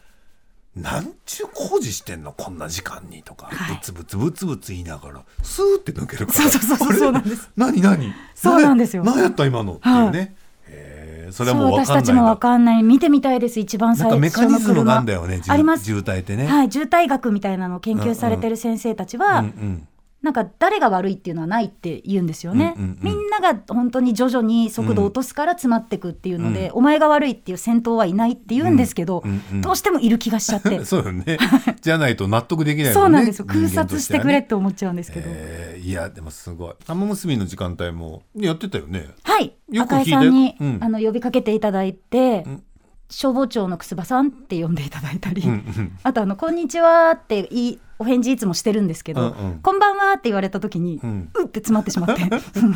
[0.81, 3.75] なんちゅう工事してんのこんな時間にとか、はい。
[3.75, 6.49] ブツブツブツブツ言いながらスーって抜けるから。
[6.49, 7.49] そうそうそうそうなんです。
[7.55, 8.13] 何何？
[8.35, 9.03] そうなんですよ。
[9.03, 9.73] 何やった今の？
[9.73, 10.35] っていうね、
[10.67, 11.33] へー。
[11.33, 12.83] それはもう私かんないんだたちも分かんない。
[12.83, 15.85] 見てみたいです一番最初の車カニズムがあるんだよねあります。
[15.85, 19.87] 渋滞ってね、はい、渋滞学みたいなのを研究されてる先生たちは、うんうん
[20.21, 30.83] なんか誰が悪いっていうのはないって言うんですよね、うんうんうんみんなが本当に徐々に速度を落とすから詰まってくっていうので、お前が悪いっていう先頭はいないって言うんですけど、うんうんうんどうしてもいる気がしちゃって。
[30.85, 31.37] そうよね。
[31.79, 32.93] じゃないと納得できないね。
[32.93, 36.73] そうなんですよ空撮ししてくれって思っちゃうんですけど、えーいやでもすごい。
[36.85, 39.07] 玉結びの時間帯もやってたよね。
[39.23, 39.53] はい。
[39.71, 40.11] よく聞いて。
[40.15, 40.77] 赤井さんに、うん。
[40.81, 42.63] あの呼びかけていただいて、ん。
[43.09, 49.59] 消防庁の楠葉さんって呼んでいただいたり、うんうんあとあの「こんにちは」っていいお返事いつもしてるんですけど「うんうん。
[49.59, 52.23] こんばんは」って言われた時に、ううんって詰まってしまって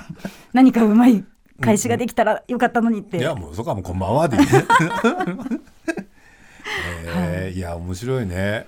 [0.54, 1.24] 何かうまい
[1.62, 4.48] 返しができたらよかったのにって、いやもうそこはもうこんばんはでいいね。
[7.06, 7.60] えーい。
[7.60, 8.68] や面白いね。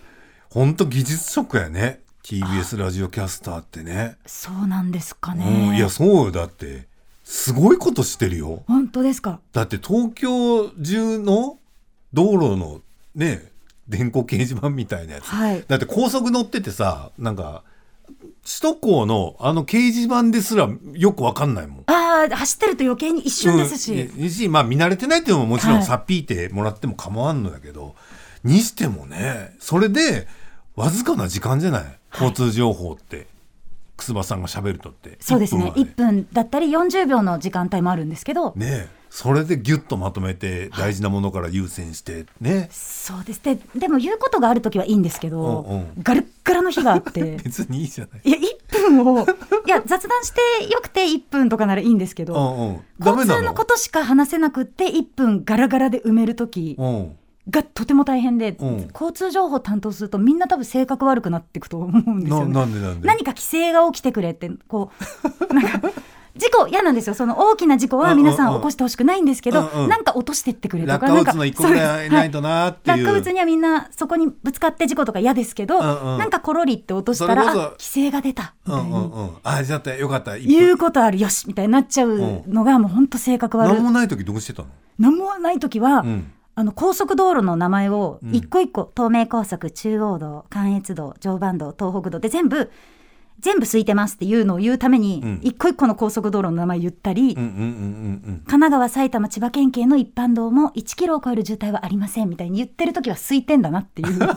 [0.50, 2.00] ほんと技術職やね。
[2.24, 4.18] TBS ラジオキャスターってね。
[4.26, 5.40] そうなんですかうん。
[5.40, 6.32] ねいやそうよ。
[6.32, 6.88] だって
[7.24, 8.64] すごいことしてるよ。
[8.68, 9.40] 本当ですか。
[9.52, 11.58] だって東京中の
[12.14, 12.82] 道路の
[13.16, 13.52] ね
[13.88, 15.64] 電光掲示板みたいなやつ、はい。
[15.68, 17.64] だって高速乗っててさなんか
[18.44, 21.84] 首都高のあの掲示板ですらよくわかんないもん。
[21.88, 25.86] ああ走ってると余計に一瞬ですし、うん、しまあ見慣れてないっていうのももちろんはい。
[25.86, 27.96] さっぴいてもらっても構わんのだけど、
[28.44, 30.28] にしてもねそれで
[30.76, 32.00] わずかな時間じゃない？
[32.12, 33.28] 交通情報って、
[33.98, 35.18] 楠葉さんが喋るとって。
[35.20, 35.74] そうですね。
[35.76, 42.68] 1 1分は分だったり40秒の時間帯もあるんですけど、ねえそれでギュッとまとめて大事なものから優先してね。
[42.70, 43.42] そうです。
[43.42, 45.88] ででも言うことがある時はいいんですけど、うんうん。
[46.04, 47.38] ガルッガラの日があって。
[47.42, 48.22] 別にいいじゃない。
[48.26, 57.16] いや1分をいや雑談してよくて1分とかならいいんですけど、うんうん、交通のことしか話せなくって1分ガラガラで埋める時うん。
[57.50, 58.90] がとても大変で、うん。
[58.92, 62.54] 交通情報担当するとみんな多分性格悪くなっていくと思うんですなよね。
[62.54, 63.08] なんでなんで？
[63.08, 64.92] 何か規制が起きてくれってこ
[65.50, 65.90] うなんか
[66.38, 67.16] 事故嫌なんですよ。
[67.16, 69.90] その大きな事故は皆さん起こしてほしくないんですけど、うんうん。
[69.90, 72.98] なんか落としてってくれとか落下物の一個ぐらいないとなっていう。
[72.98, 76.18] 落下物にはみんなそこにぶつかって事故とか嫌ですけど、うんうん。
[76.18, 79.30] なんかコロリって落としたらあ規制が出たみたいに、うんうんうん。
[79.44, 80.36] あじゃあよかった。
[80.38, 81.20] 一言う分ことある。
[81.20, 83.74] よしみたいになっちゃうのがもう本当性格悪い。
[83.74, 84.70] 何もない時どうしてたの？
[85.00, 86.32] 何もない時は、うん。
[86.58, 92.72] あの高速道路の名前をうん一個一個、東名高速中央道関越道常磐道東北道で全部
[93.46, 95.40] 全部空いてますっていうのを言うために、うん。
[95.44, 104.14] 一個一個の高速道路の名前言ったり、うんうんうんうん神奈川埼玉千葉県警の一般道も1キロを超える渋滞はありませんみたいに言ってる時は空いてんだなっていう。
[104.14, 104.18] うん。
[104.20, 104.28] な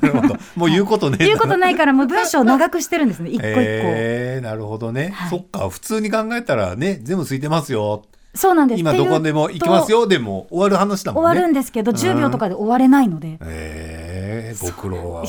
[0.00, 0.36] るほど。
[0.54, 1.18] もう言うことね。
[1.18, 5.30] 言うことないからもう文章を長くしてるんですね一個一個、えー、なるほどね、はい。
[5.30, 8.04] そっか普通に考えたらね全部空いてますよ。
[8.32, 8.80] そうなんです。
[8.80, 10.06] 今どこでも行きますよ。
[10.06, 11.28] でも終わる話だもんね。
[11.30, 15.24] 終わるんですけど10秒とかで終われないので、えー、ご苦労は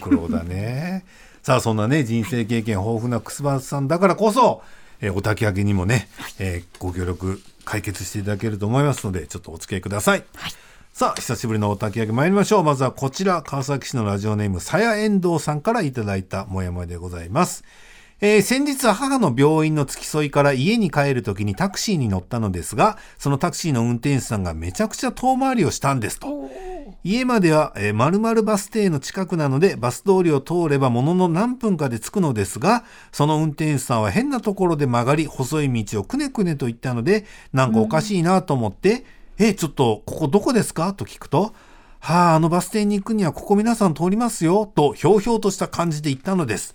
[0.00, 1.04] ご苦労だね
[1.42, 4.62] さあそんなね人生経験豊富な楠葉さんだからこそ、
[5.00, 10.24] えーお焚き上げにもね、えーご協力解決していただけると思いますのでちょっとお付き合いください、
[10.92, 12.64] さあ久しぶりのお焚き上げ参りましょう。
[12.64, 17.64] まずはこちら川崎市のラジオネームさやえんどうさんからいただいたもやもやでございます。
[18.20, 26.50] えー先日母の病院の付き添いから家に帰るときにタクシーに乗ったのですが、そのタクシーの運転手さんがめちゃくちゃ遠回りをしたんですと。
[27.02, 39.06] 家までは、えー、〇〇バス停の近くなので、バス通りを通ればものの何分かで着くのですが、その運転手さんは変なところで曲がり、細い道をくねくねと行ったので、なんかおかしいなと思って、
[39.38, 41.54] え、ちょっと、ここどこですかと聞くと、
[42.00, 46.74] はあ、あのバス停に行くにはここ皆さん通りますよ、とひょうひょうとした感じで言ったのです。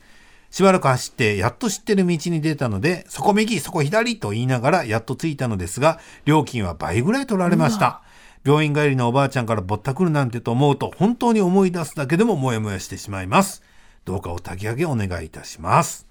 [0.49, 8.01] しばらく走って、やっと知ってる道に出たので、そこ右、そこ左と言いながらやっと着いたのですが、料金は倍ぐらい取られました。
[8.45, 13.63] 病院帰りのおばあちゃんからぼったくるなんてと思うと、本当に思い出すだけでもモヤモヤしてしまいます。
[14.05, 16.07] どうかお焚き上げお願いいたします。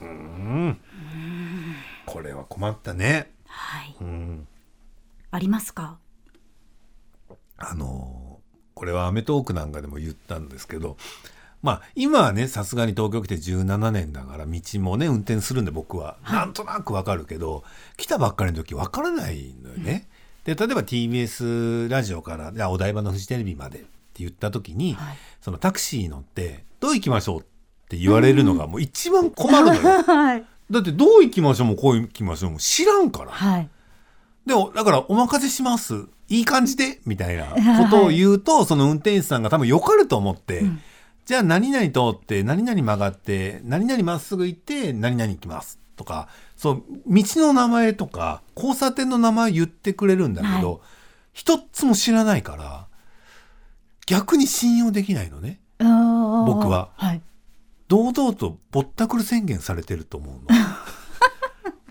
[0.00, 0.80] うーん。
[2.06, 3.30] これは困ったね。
[3.46, 4.48] はいうん。
[5.30, 5.98] ありますか？
[7.58, 8.28] あのー
[8.74, 10.96] これは『アメトーーク』なんかでも言ったんですけど、
[11.62, 17.64] まあ今はねさすがに東京来て17年だから道もね運転するんで僕はなんとなくわかるけど、
[17.96, 20.07] 来たばっかりの時わからないのよね。
[20.48, 23.88] で例えば TBS ラジオからじゃあお台場のフジテレビまでって
[24.20, 27.44] 言った時に、はいそのタクシー乗ってどう行きましょうっ
[27.88, 30.02] て言われるのがもう一番困るのよ。
[30.02, 33.30] はいだってどう行きましょうもこう行きましょうも知らんから。
[33.30, 33.68] はい
[34.46, 36.06] でも、だから、お任せします。
[36.28, 37.00] いい感じで？
[37.04, 37.44] みたいな
[37.84, 40.64] ことを言うと、その運転手さんが多分よかると思って、
[41.26, 45.78] じゃあ何々通って、何々曲がって、何々まっすぐ行って、何々行きます。
[45.98, 50.78] とか、そう、道の名前とか、交差点の名前言ってくれるんだけど、は
[51.34, 52.86] 一つも知らないから、
[54.06, 55.60] 逆に信用できないのね。
[55.78, 56.88] 僕僕は。
[56.96, 57.20] はい。
[57.88, 60.58] 堂々とぼったくる宣言されてると思うの。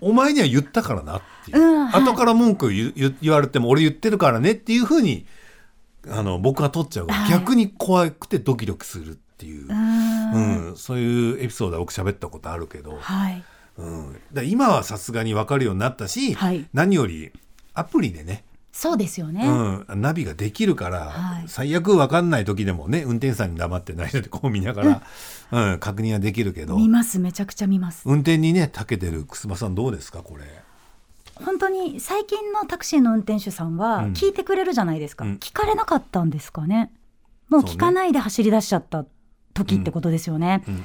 [0.00, 1.58] お前には言ったからなっていう。
[1.58, 2.02] うんはい。
[2.02, 5.26] 後から文句言われても俺言ってるからねっていうふうに
[6.08, 7.30] あの僕は取っちゃうから、はい。
[7.30, 10.68] 逆に怖くてドキドキするっていう、うーん。
[10.68, 10.76] うん。
[10.76, 13.42] そういうエピソードは僕喋ったことあるけど、はい
[13.78, 16.66] うん、だ今はさすがに分かるようになったし、はい。
[16.72, 17.32] 何より
[17.74, 21.44] アプリでね、そうですよね、うん、ナビができるから、はい。
[21.48, 25.02] 最悪分かんない時でもね運転手さんに黙ってないのでこう見ながら、
[25.50, 25.78] うん。
[25.78, 26.76] 確認はできるけど。
[26.76, 28.02] 見ますめちゃくちゃ見ます。
[28.04, 30.44] 運転にね長けてる楠間さんどうですかこれ。
[31.44, 34.12] 本当に最近のタクシーの運転手さんはうん。
[34.12, 35.34] 聞いてくれるじゃないですか、うん。
[35.36, 36.92] 聞かれなかったんですかね。
[37.48, 39.06] もう聞かないで走り出しちゃった
[39.54, 40.74] 時ってことですよね、うん。
[40.74, 40.82] うん。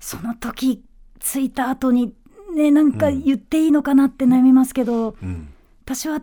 [0.00, 0.82] その時
[1.20, 2.14] 着いた後に
[2.52, 5.48] ねなんか言っていいのかなって悩みますけど、うん。
[5.84, 6.22] 私は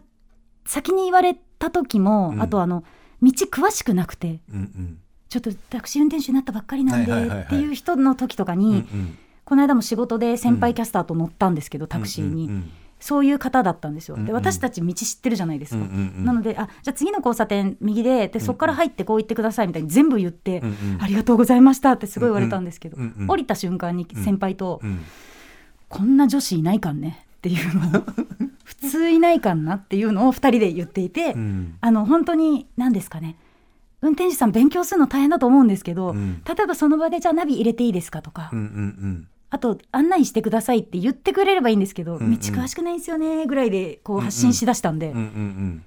[0.65, 2.41] 先に言われた時も、うん。
[2.41, 2.83] あとあの
[3.21, 4.97] 道詳しくなくてうんうん。
[5.27, 9.17] ちょっとタクシー運転手になったばっかりなんでっていう人の時とかに、うんうん。
[9.45, 14.15] この間も仕事で先輩キャスターと乗ったんですけど、タクシーに、うんうんそういう方だったんですよ。
[14.15, 15.77] うんうんで私たち道知ってるじゃないですか。
[15.77, 16.25] うんうんうん。
[16.25, 25.05] なのであじゃあ次の交差点右ででそこから入ってこう行ってくださいみたいに全部言って、うんうんありがとうございましたってすごい言われたんですけど、うんうん降りた瞬間に先輩と、うん
[25.89, 27.25] こんな女子いないかんね。
[27.37, 28.03] っていうのを
[28.63, 31.75] 普通いないかんなっていうのを2人で言っていて、うん。
[31.81, 33.35] あの本当に何ですかね。
[34.01, 36.41] 運転手さん勉強するの大変だと思うんですけど、うん。
[36.45, 42.31] 例えばその場でじゃあナビ入れていいですかとか、うんうんあと案内してくださいって言ってくれればいいんですけど、うんうん。
[42.35, 45.83] 道詳しくないんですよねぐらいでこう発信しだしたんで、うんうんうんうん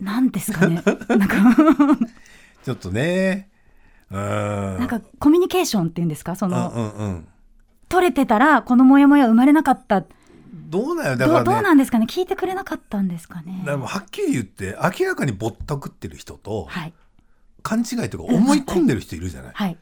[0.00, 0.80] なんですかね。
[1.08, 1.36] なんか。
[2.64, 3.48] ちょっとね。
[4.10, 4.16] うん。
[4.16, 7.28] なんかコミュニケーションっていうんですかそうんの、うんうん
[7.88, 10.04] 取れてたらこのモヤモヤ生まれなかった。
[10.52, 12.06] どうなんよだどうどうからねなんですかね？
[12.08, 13.58] 聞いてくれなかったんですかね？
[13.60, 16.92] だからもうはっきり言って明らかにぼったくってる人とはい。
[17.62, 19.76] 勘違いとか思い込んでる人いるじゃない、はい。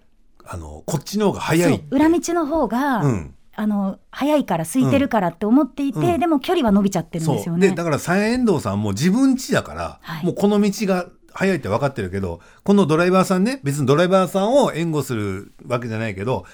[0.44, 3.34] あのこっちの方が早い裏道の方が、うん。
[3.54, 6.20] あの早いから空いてるからって思っていて、うん。
[6.20, 7.68] でも距離は伸びちゃってるんですよね。
[7.68, 10.24] でだから三遠藤さんも自分家だから、はい。
[10.24, 16.46] もうこの道が早いって分かってるけどこのドライバーさんね別にドライバーさんを援護するわけじゃないけど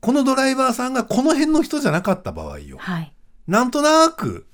[0.00, 2.76] このドライバーさんがこの辺の人じゃなかった場合よ。
[2.78, 3.12] はい。
[3.46, 4.46] なんとなく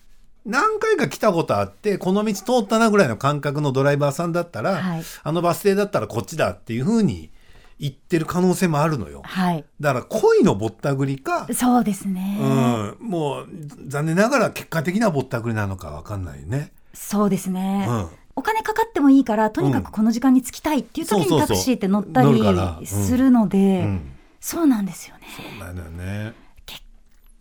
[0.46, 5.02] 何回か来たことあってこの道通ったなぐらいの感覚のドライバーさんだったら、はい。
[5.22, 7.30] あのバス停だったらこっちだっていうふうに
[7.78, 9.22] 言ってる可能性もあるのよ。
[9.24, 9.64] はい。
[9.80, 13.48] だから恋のぼったくりか、そうですね、うん、もう
[13.86, 16.72] 残念ながら結果的なぼったくりなのか分かんないね。
[16.92, 18.08] そうですね、うん。
[18.36, 24.10] お金かかってもいいからとにかくこの時間に着きたいっていう時にタクシーって乗ったりするので、うん
[24.44, 25.22] そうなんですよね。
[25.34, 26.34] そうなんだよね。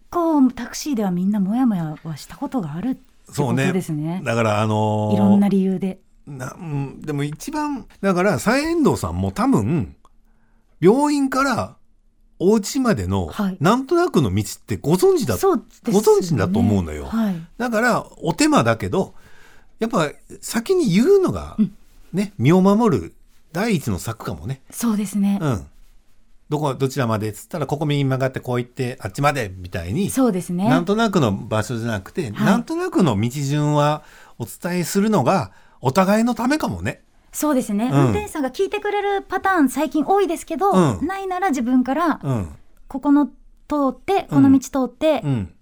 [0.09, 3.73] こうタクシーではみんなモヤモヤはしたことがあるってことそうね。
[3.73, 4.21] ですね。
[4.23, 5.99] だからあのーいろんな理由で。
[6.25, 9.97] なうん、でも一番だから三遠藤さんも多分
[10.79, 11.75] 病院から
[12.39, 13.57] お家までの、はい。
[13.59, 15.41] なんとなくの道ってご存知だね、
[15.91, 17.07] ご存知だと思うのよ。
[17.07, 17.35] はい。
[17.57, 19.13] だからお手間だけど
[19.79, 21.57] やっぱ先に言うのが、
[22.13, 23.13] ね身を守る
[23.51, 24.61] 第一の策かもね。
[24.71, 25.67] そうですね、うん。
[26.49, 27.29] どこどちらまで？
[27.29, 29.51] っつったらここ右に曲がってこう行ってあっちまで？
[29.55, 30.69] みたいにそうですね。
[30.69, 32.31] なんとなくの場所じゃなくて、はい。
[32.31, 34.03] なんとなくの道順は
[34.37, 35.51] お伝えするのが
[35.81, 37.03] お互いのためかもね。
[37.31, 37.93] そうですね、ん。
[37.93, 41.07] 運転手さんが聞いてくれるパターン最近多いですけど、うん。
[41.07, 42.55] ないなら自分からうん。
[42.87, 43.33] ここの通
[43.89, 45.52] ってこの道通って、うん。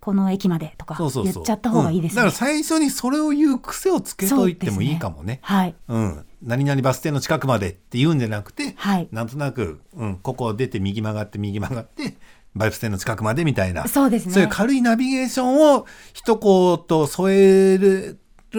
[0.00, 0.96] この駅までとか。
[0.98, 2.28] 言っちゃった方がいいですね、うん。
[2.28, 5.40] だから最初にそれを言う癖をつけといてもいいかもね。
[5.42, 5.74] はい。
[5.88, 6.26] うん。
[6.42, 9.08] 何々バス停の近くまでって言うんじゃなくて、はい。
[9.12, 12.16] なんとなく、うん、ここ出て右曲がって右曲がって、
[12.54, 13.86] バス停の近くまでみたいな。
[13.88, 14.32] そうですね。
[14.32, 18.18] そういう軽いナビゲーションを一言添える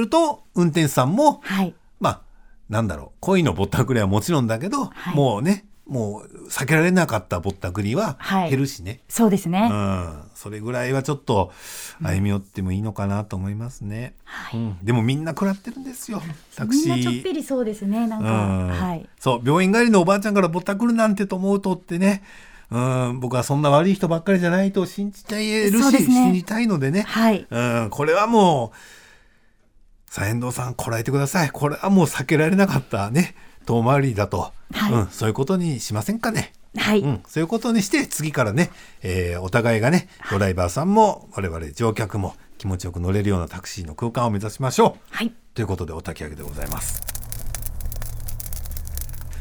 [0.09, 1.73] と、運転手さんも、はい。
[1.99, 2.21] まあ、
[2.69, 5.15] なんだろう、恋のぼったくりはもちろんだけど、はい。
[5.15, 8.49] もうね、もう避けられなかったぼったくりははい。
[8.49, 9.01] 減るしね。
[9.09, 11.51] そうですね、うん、それぐらいはちょっと
[12.01, 14.15] 歩み寄ってもいいのかなと思いますね。
[14.23, 14.59] はい。
[14.59, 16.21] うん、でもみんな食らってるんですよ、
[16.55, 16.95] タクシー。
[16.95, 18.07] みんなちょっぴりそうですね。
[18.07, 18.67] なんか、うん。
[18.69, 19.09] はい。
[19.19, 19.41] そう。
[19.43, 22.23] 病院帰りのおばあちゃんからぼったくるなんてと思うとってね、
[22.69, 25.99] うん、僕はそんな悪い人ばっかりじゃないと信じているし、ね。
[25.99, 27.45] 信じたいのでね、はい。
[27.49, 28.77] うん、これはもう
[30.09, 31.49] 左遠藤さんこらえてください。
[31.49, 33.35] これはもう避けられなかったね
[33.71, 36.51] 遠回りだと、はいうん、そういうことにしませんかね。
[36.77, 38.69] はい、うん、そういうことにして次からね、
[39.01, 45.15] えーお互いがねドライバーさんも我々乗客も気持ちよく乗れるようなタクシーの空間を目指しましょう。
[45.15, 47.01] はいということでお焚き上げでございます。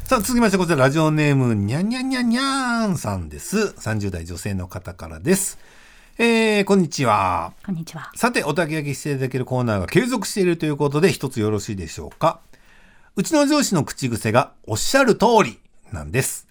[0.07, 3.59] さあ続きましてこちらラジオネームにゃんにゃんにゃんにゃんさんです。
[3.59, 5.59] 30代女性の方からです。
[6.19, 7.53] えー、こんにちは。
[7.64, 12.40] こんにちはさてお焚き上げしていただけるコーナーが継続しているということで一つよろしいでしょうか？
[13.16, 15.59] うちの上司の口癖がおっしゃる通り
[15.92, 16.46] なんです。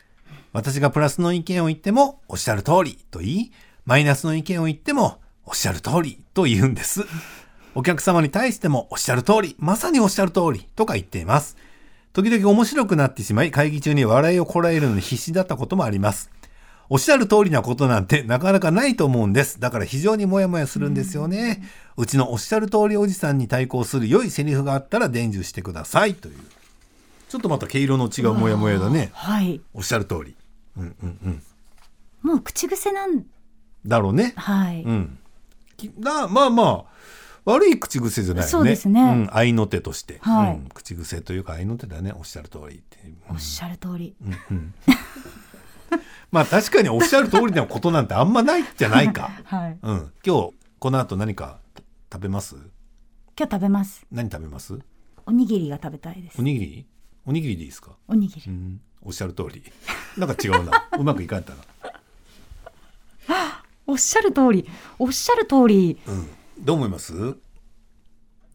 [0.52, 3.52] 私がプラスの意見を言ってもおっしゃる通りと言い、
[3.86, 7.06] マイナスの意見を言ってもおっしゃる通りと言うんです。
[7.76, 11.56] お客様に対してもおっしゃる通り、まさにおっしゃる通りとか言っています。
[12.12, 16.30] 時々面白くなってしまい、会議中に笑いをこらえるのに必死だったこともあります。
[16.92, 19.60] おっしゃる通りなことなんてなかなかないと思うんです。
[19.60, 21.64] だから非常にモヤモヤするんですよね。
[21.98, 26.36] うちのおっしゃる通りおじさんに対抗する良いセリフがあったら伝授してくださいという。
[27.30, 29.12] ちょっとまた毛色の違うモヤモヤだね。
[29.14, 30.36] はいおっしゃる通り。
[30.78, 31.44] うんうんうん。
[32.24, 33.24] もう口癖なん
[33.86, 34.34] だろうね。
[34.36, 35.20] はい、うん。
[35.78, 36.86] きだまあまあ、
[37.46, 38.52] 悪い口癖じゃないよね。
[38.52, 42.14] そうですねうん、愛の手として、はいうん口癖というか愛の手だね。
[42.18, 42.98] おっしゃる通りって。
[43.06, 44.16] うんおっしゃる通り、
[46.32, 49.32] まあ確かにおっしゃる通りのことなんてあんまないじゃないか。
[49.46, 50.12] はいうん。
[50.26, 51.60] 今日、この後何か
[52.12, 52.56] 食べます？
[52.56, 54.78] 今日食べます何食べます？
[55.26, 56.86] おにぎりが食べたいですおにぎり？
[57.26, 57.92] おにぎりでいいですか？
[58.08, 58.82] おにぎり、うん。
[59.02, 59.64] おっしゃる通り。
[60.18, 60.88] なんか違うな。
[61.00, 61.58] うまくいかんたな。
[63.88, 64.70] おっしゃる通り
[65.00, 66.28] おっしゃる通りうん。
[66.60, 67.36] どう思います？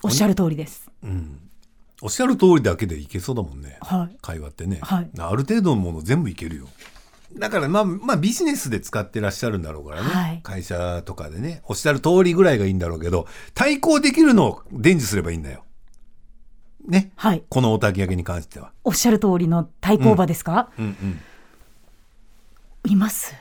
[0.03, 0.91] おっしゃる通りです。
[1.03, 1.41] うん。
[2.03, 3.79] おっしゃる通りだけでいけそうだもんね。
[3.81, 4.17] はい。
[4.21, 6.69] 会話ってね、はいある程度のもの全部いけるよ
[7.33, 10.41] だからまあまあビジネスで使ってらっしゃるんだろうからね、はい。
[10.43, 11.63] 会社とかでね。
[11.65, 15.65] おっしゃる通りぐらいがいいんだろうけど対抗できるのを伝授すればいいんだよ。
[16.87, 17.13] ね。
[17.17, 17.43] はい。
[17.49, 18.73] このお焚き上げに関しては。
[18.85, 20.85] おっしゃる通りの対抗馬ですか、うん
[22.85, 22.91] うん。
[22.91, 23.35] います。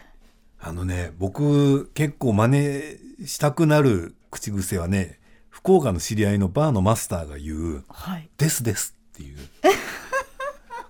[0.66, 5.20] あのね僕結構真似したくなる口癖はね
[5.50, 8.30] 福岡の知り合いのバーのマスターが言うはい。
[8.38, 9.38] 「ですです」っていう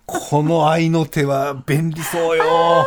[0.05, 2.85] この愛の手は便利そうよあ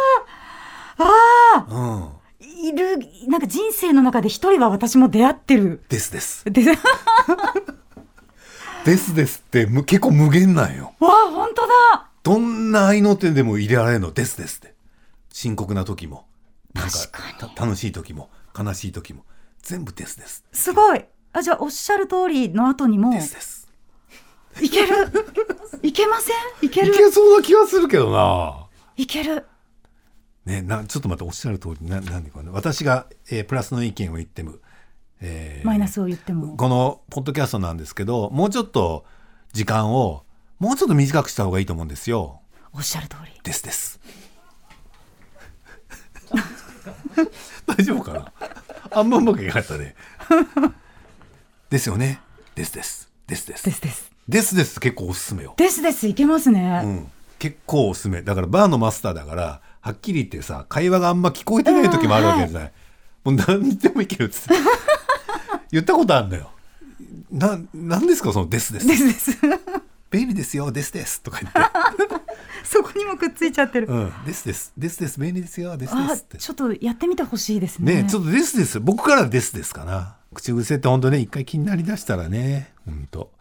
[0.98, 1.80] あう
[2.12, 2.98] んいる、
[3.28, 5.82] なんか人生の中で一人は私も出会ってる。
[5.88, 6.76] ですですで、わ
[8.84, 10.94] ですですってむ結構無限なんよ。
[11.00, 14.10] あ、本当だどんな愛の手でも入れられるの？
[14.12, 14.74] ですですって。
[15.32, 16.26] 深刻な時も。
[16.72, 19.24] なん確かた楽しい時も、悲しい時も。
[19.62, 20.44] 全部ですです。
[20.52, 21.04] すごい。
[21.32, 23.55] あ、じゃあ、おっしゃる通りの後にも、ですです。
[24.60, 25.10] いける？
[25.82, 26.32] いけませ
[26.62, 26.66] ん？
[26.66, 26.94] いけいる。
[26.94, 28.66] けそうな気がするけどな。
[28.96, 29.46] いける。
[30.44, 32.52] ね、なちょっと待って、おっしゃる通り、ななんでかな。
[32.52, 34.54] 私が、えープラスの意見を言っても、
[35.20, 36.56] えーマイナスを言っても。
[36.56, 39.04] このポッドキャストなんですけど、もうちょっと
[39.52, 40.24] 時間を、
[40.58, 42.40] もうちょっと短くした方がいいと思うんですよ。
[42.72, 43.32] おっしゃる通り。
[43.42, 44.00] ですです。
[47.66, 48.32] 大丈夫かな？
[48.92, 49.96] あんまうまくいかなかったね。
[51.70, 52.20] ですよね。
[52.54, 53.10] ですです。
[53.26, 53.64] ですです。
[53.64, 54.05] ですです。
[54.28, 55.54] ですです結構おすすめよ。
[55.56, 56.08] ですです。
[56.08, 56.80] いけますね。
[56.84, 57.06] うん。
[57.38, 58.22] 結構おすすめ。
[58.22, 62.72] だからバーのマスターだから、はっきり言ってさ、会話があんま聞こえてない時もあるわけじゃない。
[63.24, 64.54] もう何でもいけるっつって。
[65.70, 66.50] 言ったことあるんだよ。
[67.30, 68.86] な、なんですかそのですです。
[68.88, 69.38] ですです。
[70.10, 71.20] 便利ですよ、ですです。
[71.20, 71.60] とか言って。
[72.64, 73.86] そこにもくっついちゃってる。
[73.86, 74.12] うん。
[74.24, 74.72] ですです。
[74.76, 75.20] ですです。
[75.20, 76.38] 便利ですよ、ですであすって。
[76.38, 78.02] ちょっとやってみてほしいですね。
[78.02, 78.80] ねちょっとですです。
[78.80, 80.16] 僕からですですかな。
[80.34, 83.35] 口癖って本当ね、一回気になりだしたらね、本当。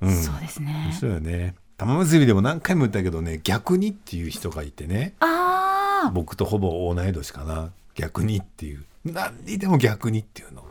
[0.00, 0.22] うん。
[0.22, 0.92] そうですね面。
[0.92, 1.54] 白いよね。
[1.76, 7.70] 玉結びでも何回も言ったけどね、逆にっていう人がいてね、ああ、僕とほぼ同い年かな。
[7.94, 8.84] 逆にっていう。
[9.04, 10.64] 何にでも逆にっていうの。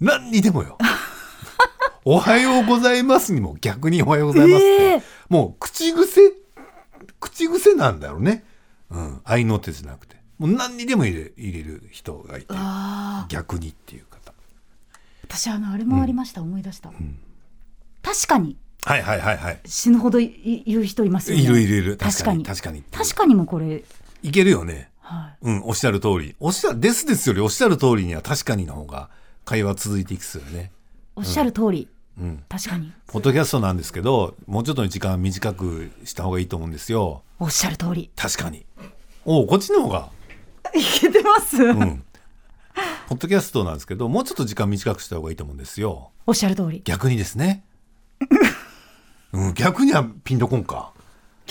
[0.00, 0.78] 何にでもよ。
[2.04, 4.66] おはようございますにも逆におはようございますって。
[4.66, 6.32] ええもう口癖、
[7.20, 8.44] 口癖なんだろうね。
[8.90, 9.20] うん。
[9.24, 10.16] 愛の手じゃなくて。
[10.38, 12.54] もう何にでも入れ入れる人がいて。
[13.28, 14.32] 逆にっていう方。
[15.24, 16.92] 私あのあれもありました、思い出した。
[18.02, 19.60] 確かにはいはいはいはい。
[19.66, 21.44] 死ぬほどい言う人いますよね。
[21.44, 21.96] いるいるいる。
[21.96, 22.82] 確かに確かに。
[22.90, 23.84] 確かにもこれ、
[24.22, 24.90] いけるよね。
[25.00, 25.46] はい。
[25.46, 26.34] うん、おっしゃる通り。
[26.40, 29.10] おっしゃる、ですですよりおっしゃる通りには確かにの方が
[29.44, 30.72] 会話続いていくっすよね。
[31.16, 31.88] おっしゃる通り、
[32.18, 32.42] うん。
[32.48, 37.22] 確かにポッドキャストなんですけど、もうちょっとの時間短くした方がいいと思うんですよ。
[37.38, 38.10] おっしゃる通り。
[38.16, 38.64] 確かに。
[39.26, 40.08] おうこっちの方が。
[40.74, 42.02] いけてます、うん。
[43.08, 46.12] ポッドキャストなんですけど、もうちょっと時間短くした方がいいと思うんですよ。
[46.26, 46.80] おっしゃる通り。
[46.84, 47.64] 逆にですね。
[49.32, 50.92] うん、逆にはピンとこんか。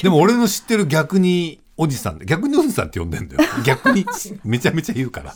[0.02, 3.42] でも俺の知ってる逆におじさんで、逆におじさんって呼んでんだよ。
[3.64, 4.06] 逆に
[4.44, 5.36] めちゃめちゃ言うから。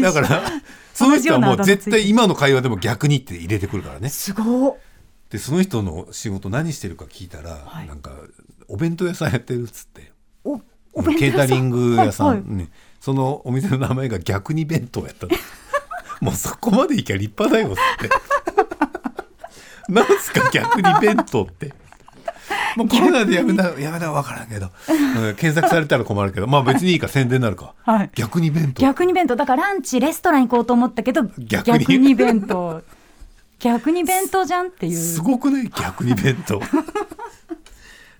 [0.00, 0.42] だから、
[0.94, 4.08] その人はもう絶対今の会話でも逆にって入れてくるからね。
[4.08, 4.76] すごっ
[5.30, 8.12] で、その人の仕事何してるか聞いたら、はいなんか、
[8.66, 10.12] お弁当屋さんやってるっつって。
[10.44, 10.60] お、
[10.94, 12.68] お弁当屋さんケータリング屋さん、はいはいね、
[13.00, 15.32] そのお店の名前が逆に弁当やったの
[16.20, 17.76] もうそこまでいきゃ立派だよっ
[18.56, 18.57] て
[19.92, 21.72] なんすか逆に弁当って。
[22.76, 26.46] もうコロナでやめなやめな分からんけど、うん検索されたら困るけど。
[26.46, 28.10] まあ別にいいか宣伝になるか、はい。
[28.14, 28.82] 逆に弁当。
[28.82, 29.36] 逆に弁当。
[29.36, 31.78] だからランチレストラン行こうと思ったけど逆に。
[31.80, 32.82] 逆に弁当。
[33.58, 34.96] 逆に弁当じゃんっていう。
[34.96, 35.68] すごくない？
[35.68, 36.60] 逆に弁当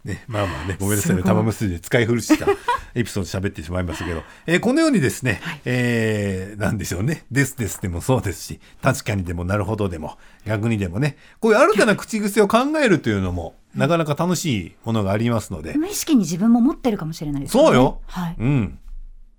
[0.09, 2.47] ね、まあまあね、ごめんなさいね、玉結びで使い古した
[2.95, 17.63] エピソード喋ってしまいましたけど、えーこのようにですね、えーなんでしょうね、ですですでもそうですし、確かにでもなるほどでも、逆にでもね、こういう新たな口癖を考えるというのも、なかなか楽しいものがありますので、無意識に自分も持ってるかもしれないですね。
[17.63, 18.01] そうよ。
[18.07, 18.37] はい。
[18.39, 18.79] うん。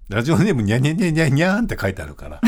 [0.09, 2.41] ラジオネームにゃにゃにゃにゃにゃーんって書いてあるから、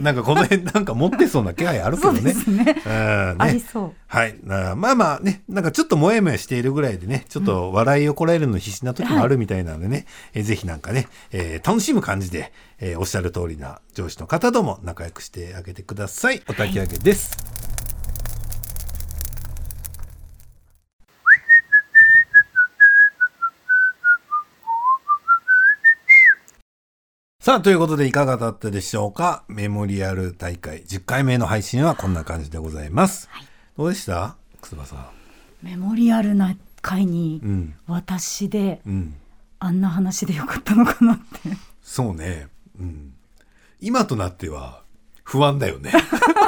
[0.00, 2.18] なんかこの辺 なんか持ってそうな気配あるけどね。
[2.18, 4.36] そうですねうんありそうはい。
[4.44, 16.42] なまあまあね、なんかちょっともやもやしているぐらいでね、ちょっと笑いをこらえるの必死な時もあるみたいなのでね、えーぜひなんかね、えー楽しむ感じで、えーおっしゃる通りな上司の方とも仲良くしてあげてください。
[16.48, 17.73] お焚き上げです。
[27.44, 29.44] さあ、ということでいかがだったでしょうか？
[29.48, 33.28] メモリアル大会10回目の配信はこんな感じでございます。
[33.76, 34.36] どうでした？
[34.62, 35.06] くすばさん。
[35.60, 37.74] メモリアルな回にうん。
[37.86, 39.16] 私でうん。
[39.58, 41.50] あんな話でよかったのかなって
[41.82, 42.48] そうね。
[42.80, 43.12] うん。
[43.78, 44.80] 今となっては
[45.22, 45.92] 不安だよね。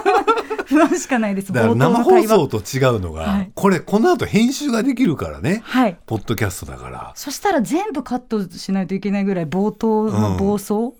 [0.67, 1.53] 不安しかないです。
[1.53, 3.51] だから生放送と違うのが、はい。
[3.55, 5.97] これこの後編集ができるからね、はい。
[6.07, 7.13] ポッドキャストだから。
[7.15, 10.95] そしたら全部カットしないといけないぐらい冒頭の暴走、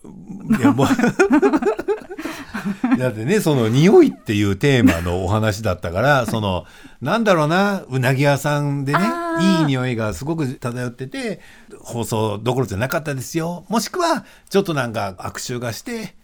[0.59, 0.87] いやもう。
[2.99, 6.65] だってねその匂いっていうテーマのお話だったからその
[7.01, 8.99] なんだろうなうなぎ屋さんでね
[9.61, 11.41] いい匂いがすごく漂ってて
[11.81, 13.65] 放送どころじゃなかったですよ。
[13.69, 16.15] もしくはちょっとなんか悪臭がして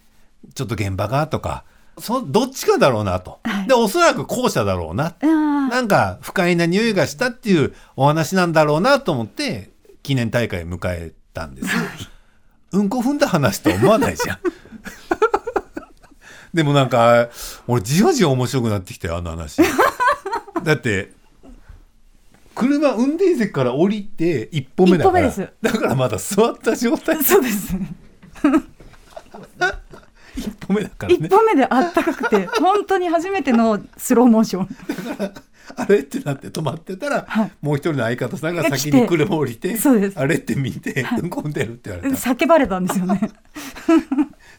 [0.55, 1.63] ちょっと現場がとか
[1.97, 9.71] そどっちかだろうなと、でおそらく後者だろうななんか不快な匂いがしたっていうお話なんだろうなと思って
[10.01, 11.67] 記念大会迎えたんです。
[12.71, 14.39] うんこ踏んだ話と思わないじゃん。
[16.53, 17.29] でもなんか
[17.67, 19.61] 俺じわじわ面白くなってきたよあの話。
[20.63, 21.11] だって
[22.55, 25.31] 車運転席から降りて一歩目だから
[25.61, 27.75] だからまだ座った状態そうです。
[30.35, 34.67] 一歩目だから一ね歩目であったかくて、本当に初めてのスローモーション。
[35.75, 35.99] あれ？
[35.99, 37.51] ってなって止まってたら、はい。
[37.61, 40.19] もう一人の相方さんがが先に車降りてそうです。
[40.19, 42.17] あれって見て、うんこ踏んでるって言われた。
[42.17, 43.21] 叫ばれたんですよね。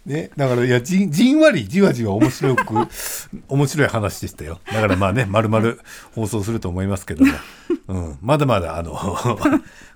[0.07, 2.75] ね、だからいやじんじんわりじわじわ面白く
[3.49, 4.61] 面白い話でしたよ。
[4.67, 5.81] だからまあねまるまる
[6.15, 7.33] 放送すると思いますけども、
[7.89, 8.95] うん、まだまだあの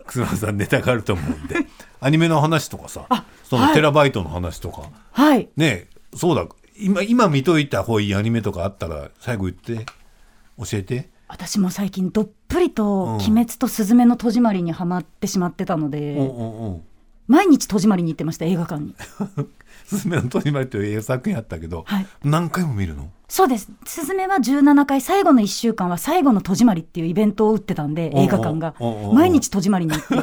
[0.07, 1.66] 楠間さんネタがあると思うんで
[2.01, 3.07] アニメの話とかさ
[3.44, 3.74] そのはい。
[3.74, 5.49] テラバイトの話とか、はい。
[5.57, 6.46] ねそうだ。
[6.78, 9.86] 今今見といた方がいいアニメとかあったら最後言って。
[10.59, 11.11] 教えて。
[11.28, 16.22] 私も最近どっぷりとうん「鬼滅」と「すずめの戸締まり」にはまってしまってたので、う
[16.76, 16.82] ん
[17.26, 18.94] 毎日戸締まりに行ってました映画館に
[19.84, 22.07] 「すすめの戸締まり」という映画作品あったけど、はい。
[22.24, 23.11] 何回も見るの？
[23.29, 28.74] そうです「すずめ」は17回最後の1週間は最後の戸締まりっていうイベントを打ってたんで映画館が。
[29.12, 30.14] 毎日戸締まりに行って。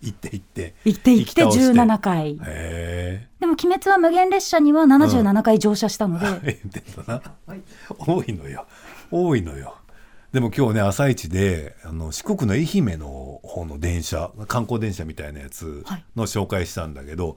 [0.00, 0.74] 行って行って。
[0.84, 1.64] 行って行って行き倒して。
[1.72, 2.32] 17回。
[2.34, 3.28] へえ。
[3.40, 7.22] でも「鬼滅」は無限列車には77回乗車したので、出たな、
[7.98, 8.66] 多いのよ。
[9.10, 9.76] 多いのよ。
[10.32, 16.04] でも今日ね朝一であの四国の愛媛の方の電車観光電車みたいなやつはい。
[16.14, 17.36] の紹介したんだけど、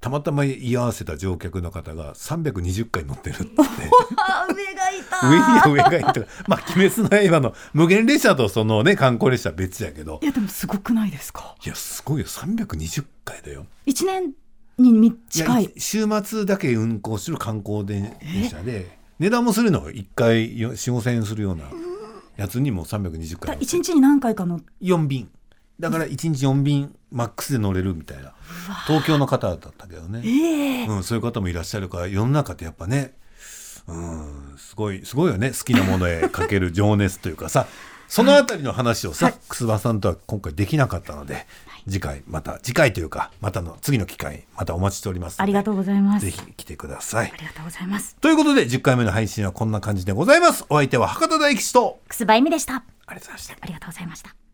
[0.00, 3.52] たまたま居合わせた乗客の方が320回乗ってるって。
[4.54, 5.02] 上がい。
[5.10, 10.20] た上には上がいたまあ「鬼滅の刃」の無限列車とそのね観光列車は別やけど。
[10.22, 11.54] いやでもすごくないですか？
[11.64, 12.26] いやすごいよ。
[12.26, 13.66] 320回だよ。
[13.86, 14.32] 1年
[14.78, 15.64] にみ近い。
[15.64, 18.14] や週末だけ運行する観光電
[18.50, 21.64] 車で値段もするの1回4 5千円するような
[22.36, 23.64] やつにも320回乗って。
[23.64, 25.30] 1日に何回かの4便
[25.78, 28.32] だから1日4便マックスで乗れるみたいな。
[28.86, 30.86] 東京の方だったけどね、ええ。
[30.86, 33.14] うん、そういう方もいらっしゃるから世の中ってやっぱね
[33.86, 35.50] うんすごいすごいよね。
[35.50, 37.66] 好きなものへ かける情熱というかさ。
[38.08, 41.44] そのあたりの話をさ、楠葉さんとは今回できなかったので、
[41.88, 46.24] 次回また次回というかまたの次の機会またお待ちしておりますありがとうございます。
[46.26, 47.32] ぜひ来てください。
[47.32, 48.16] ありがとうございます。
[48.20, 50.64] ということで10回目の配信はこんな感じでございます。
[50.68, 52.84] お相手は博多大吉とくすばいみでした。
[53.06, 53.54] ありがとうございました。
[53.60, 54.45] ありがとうございました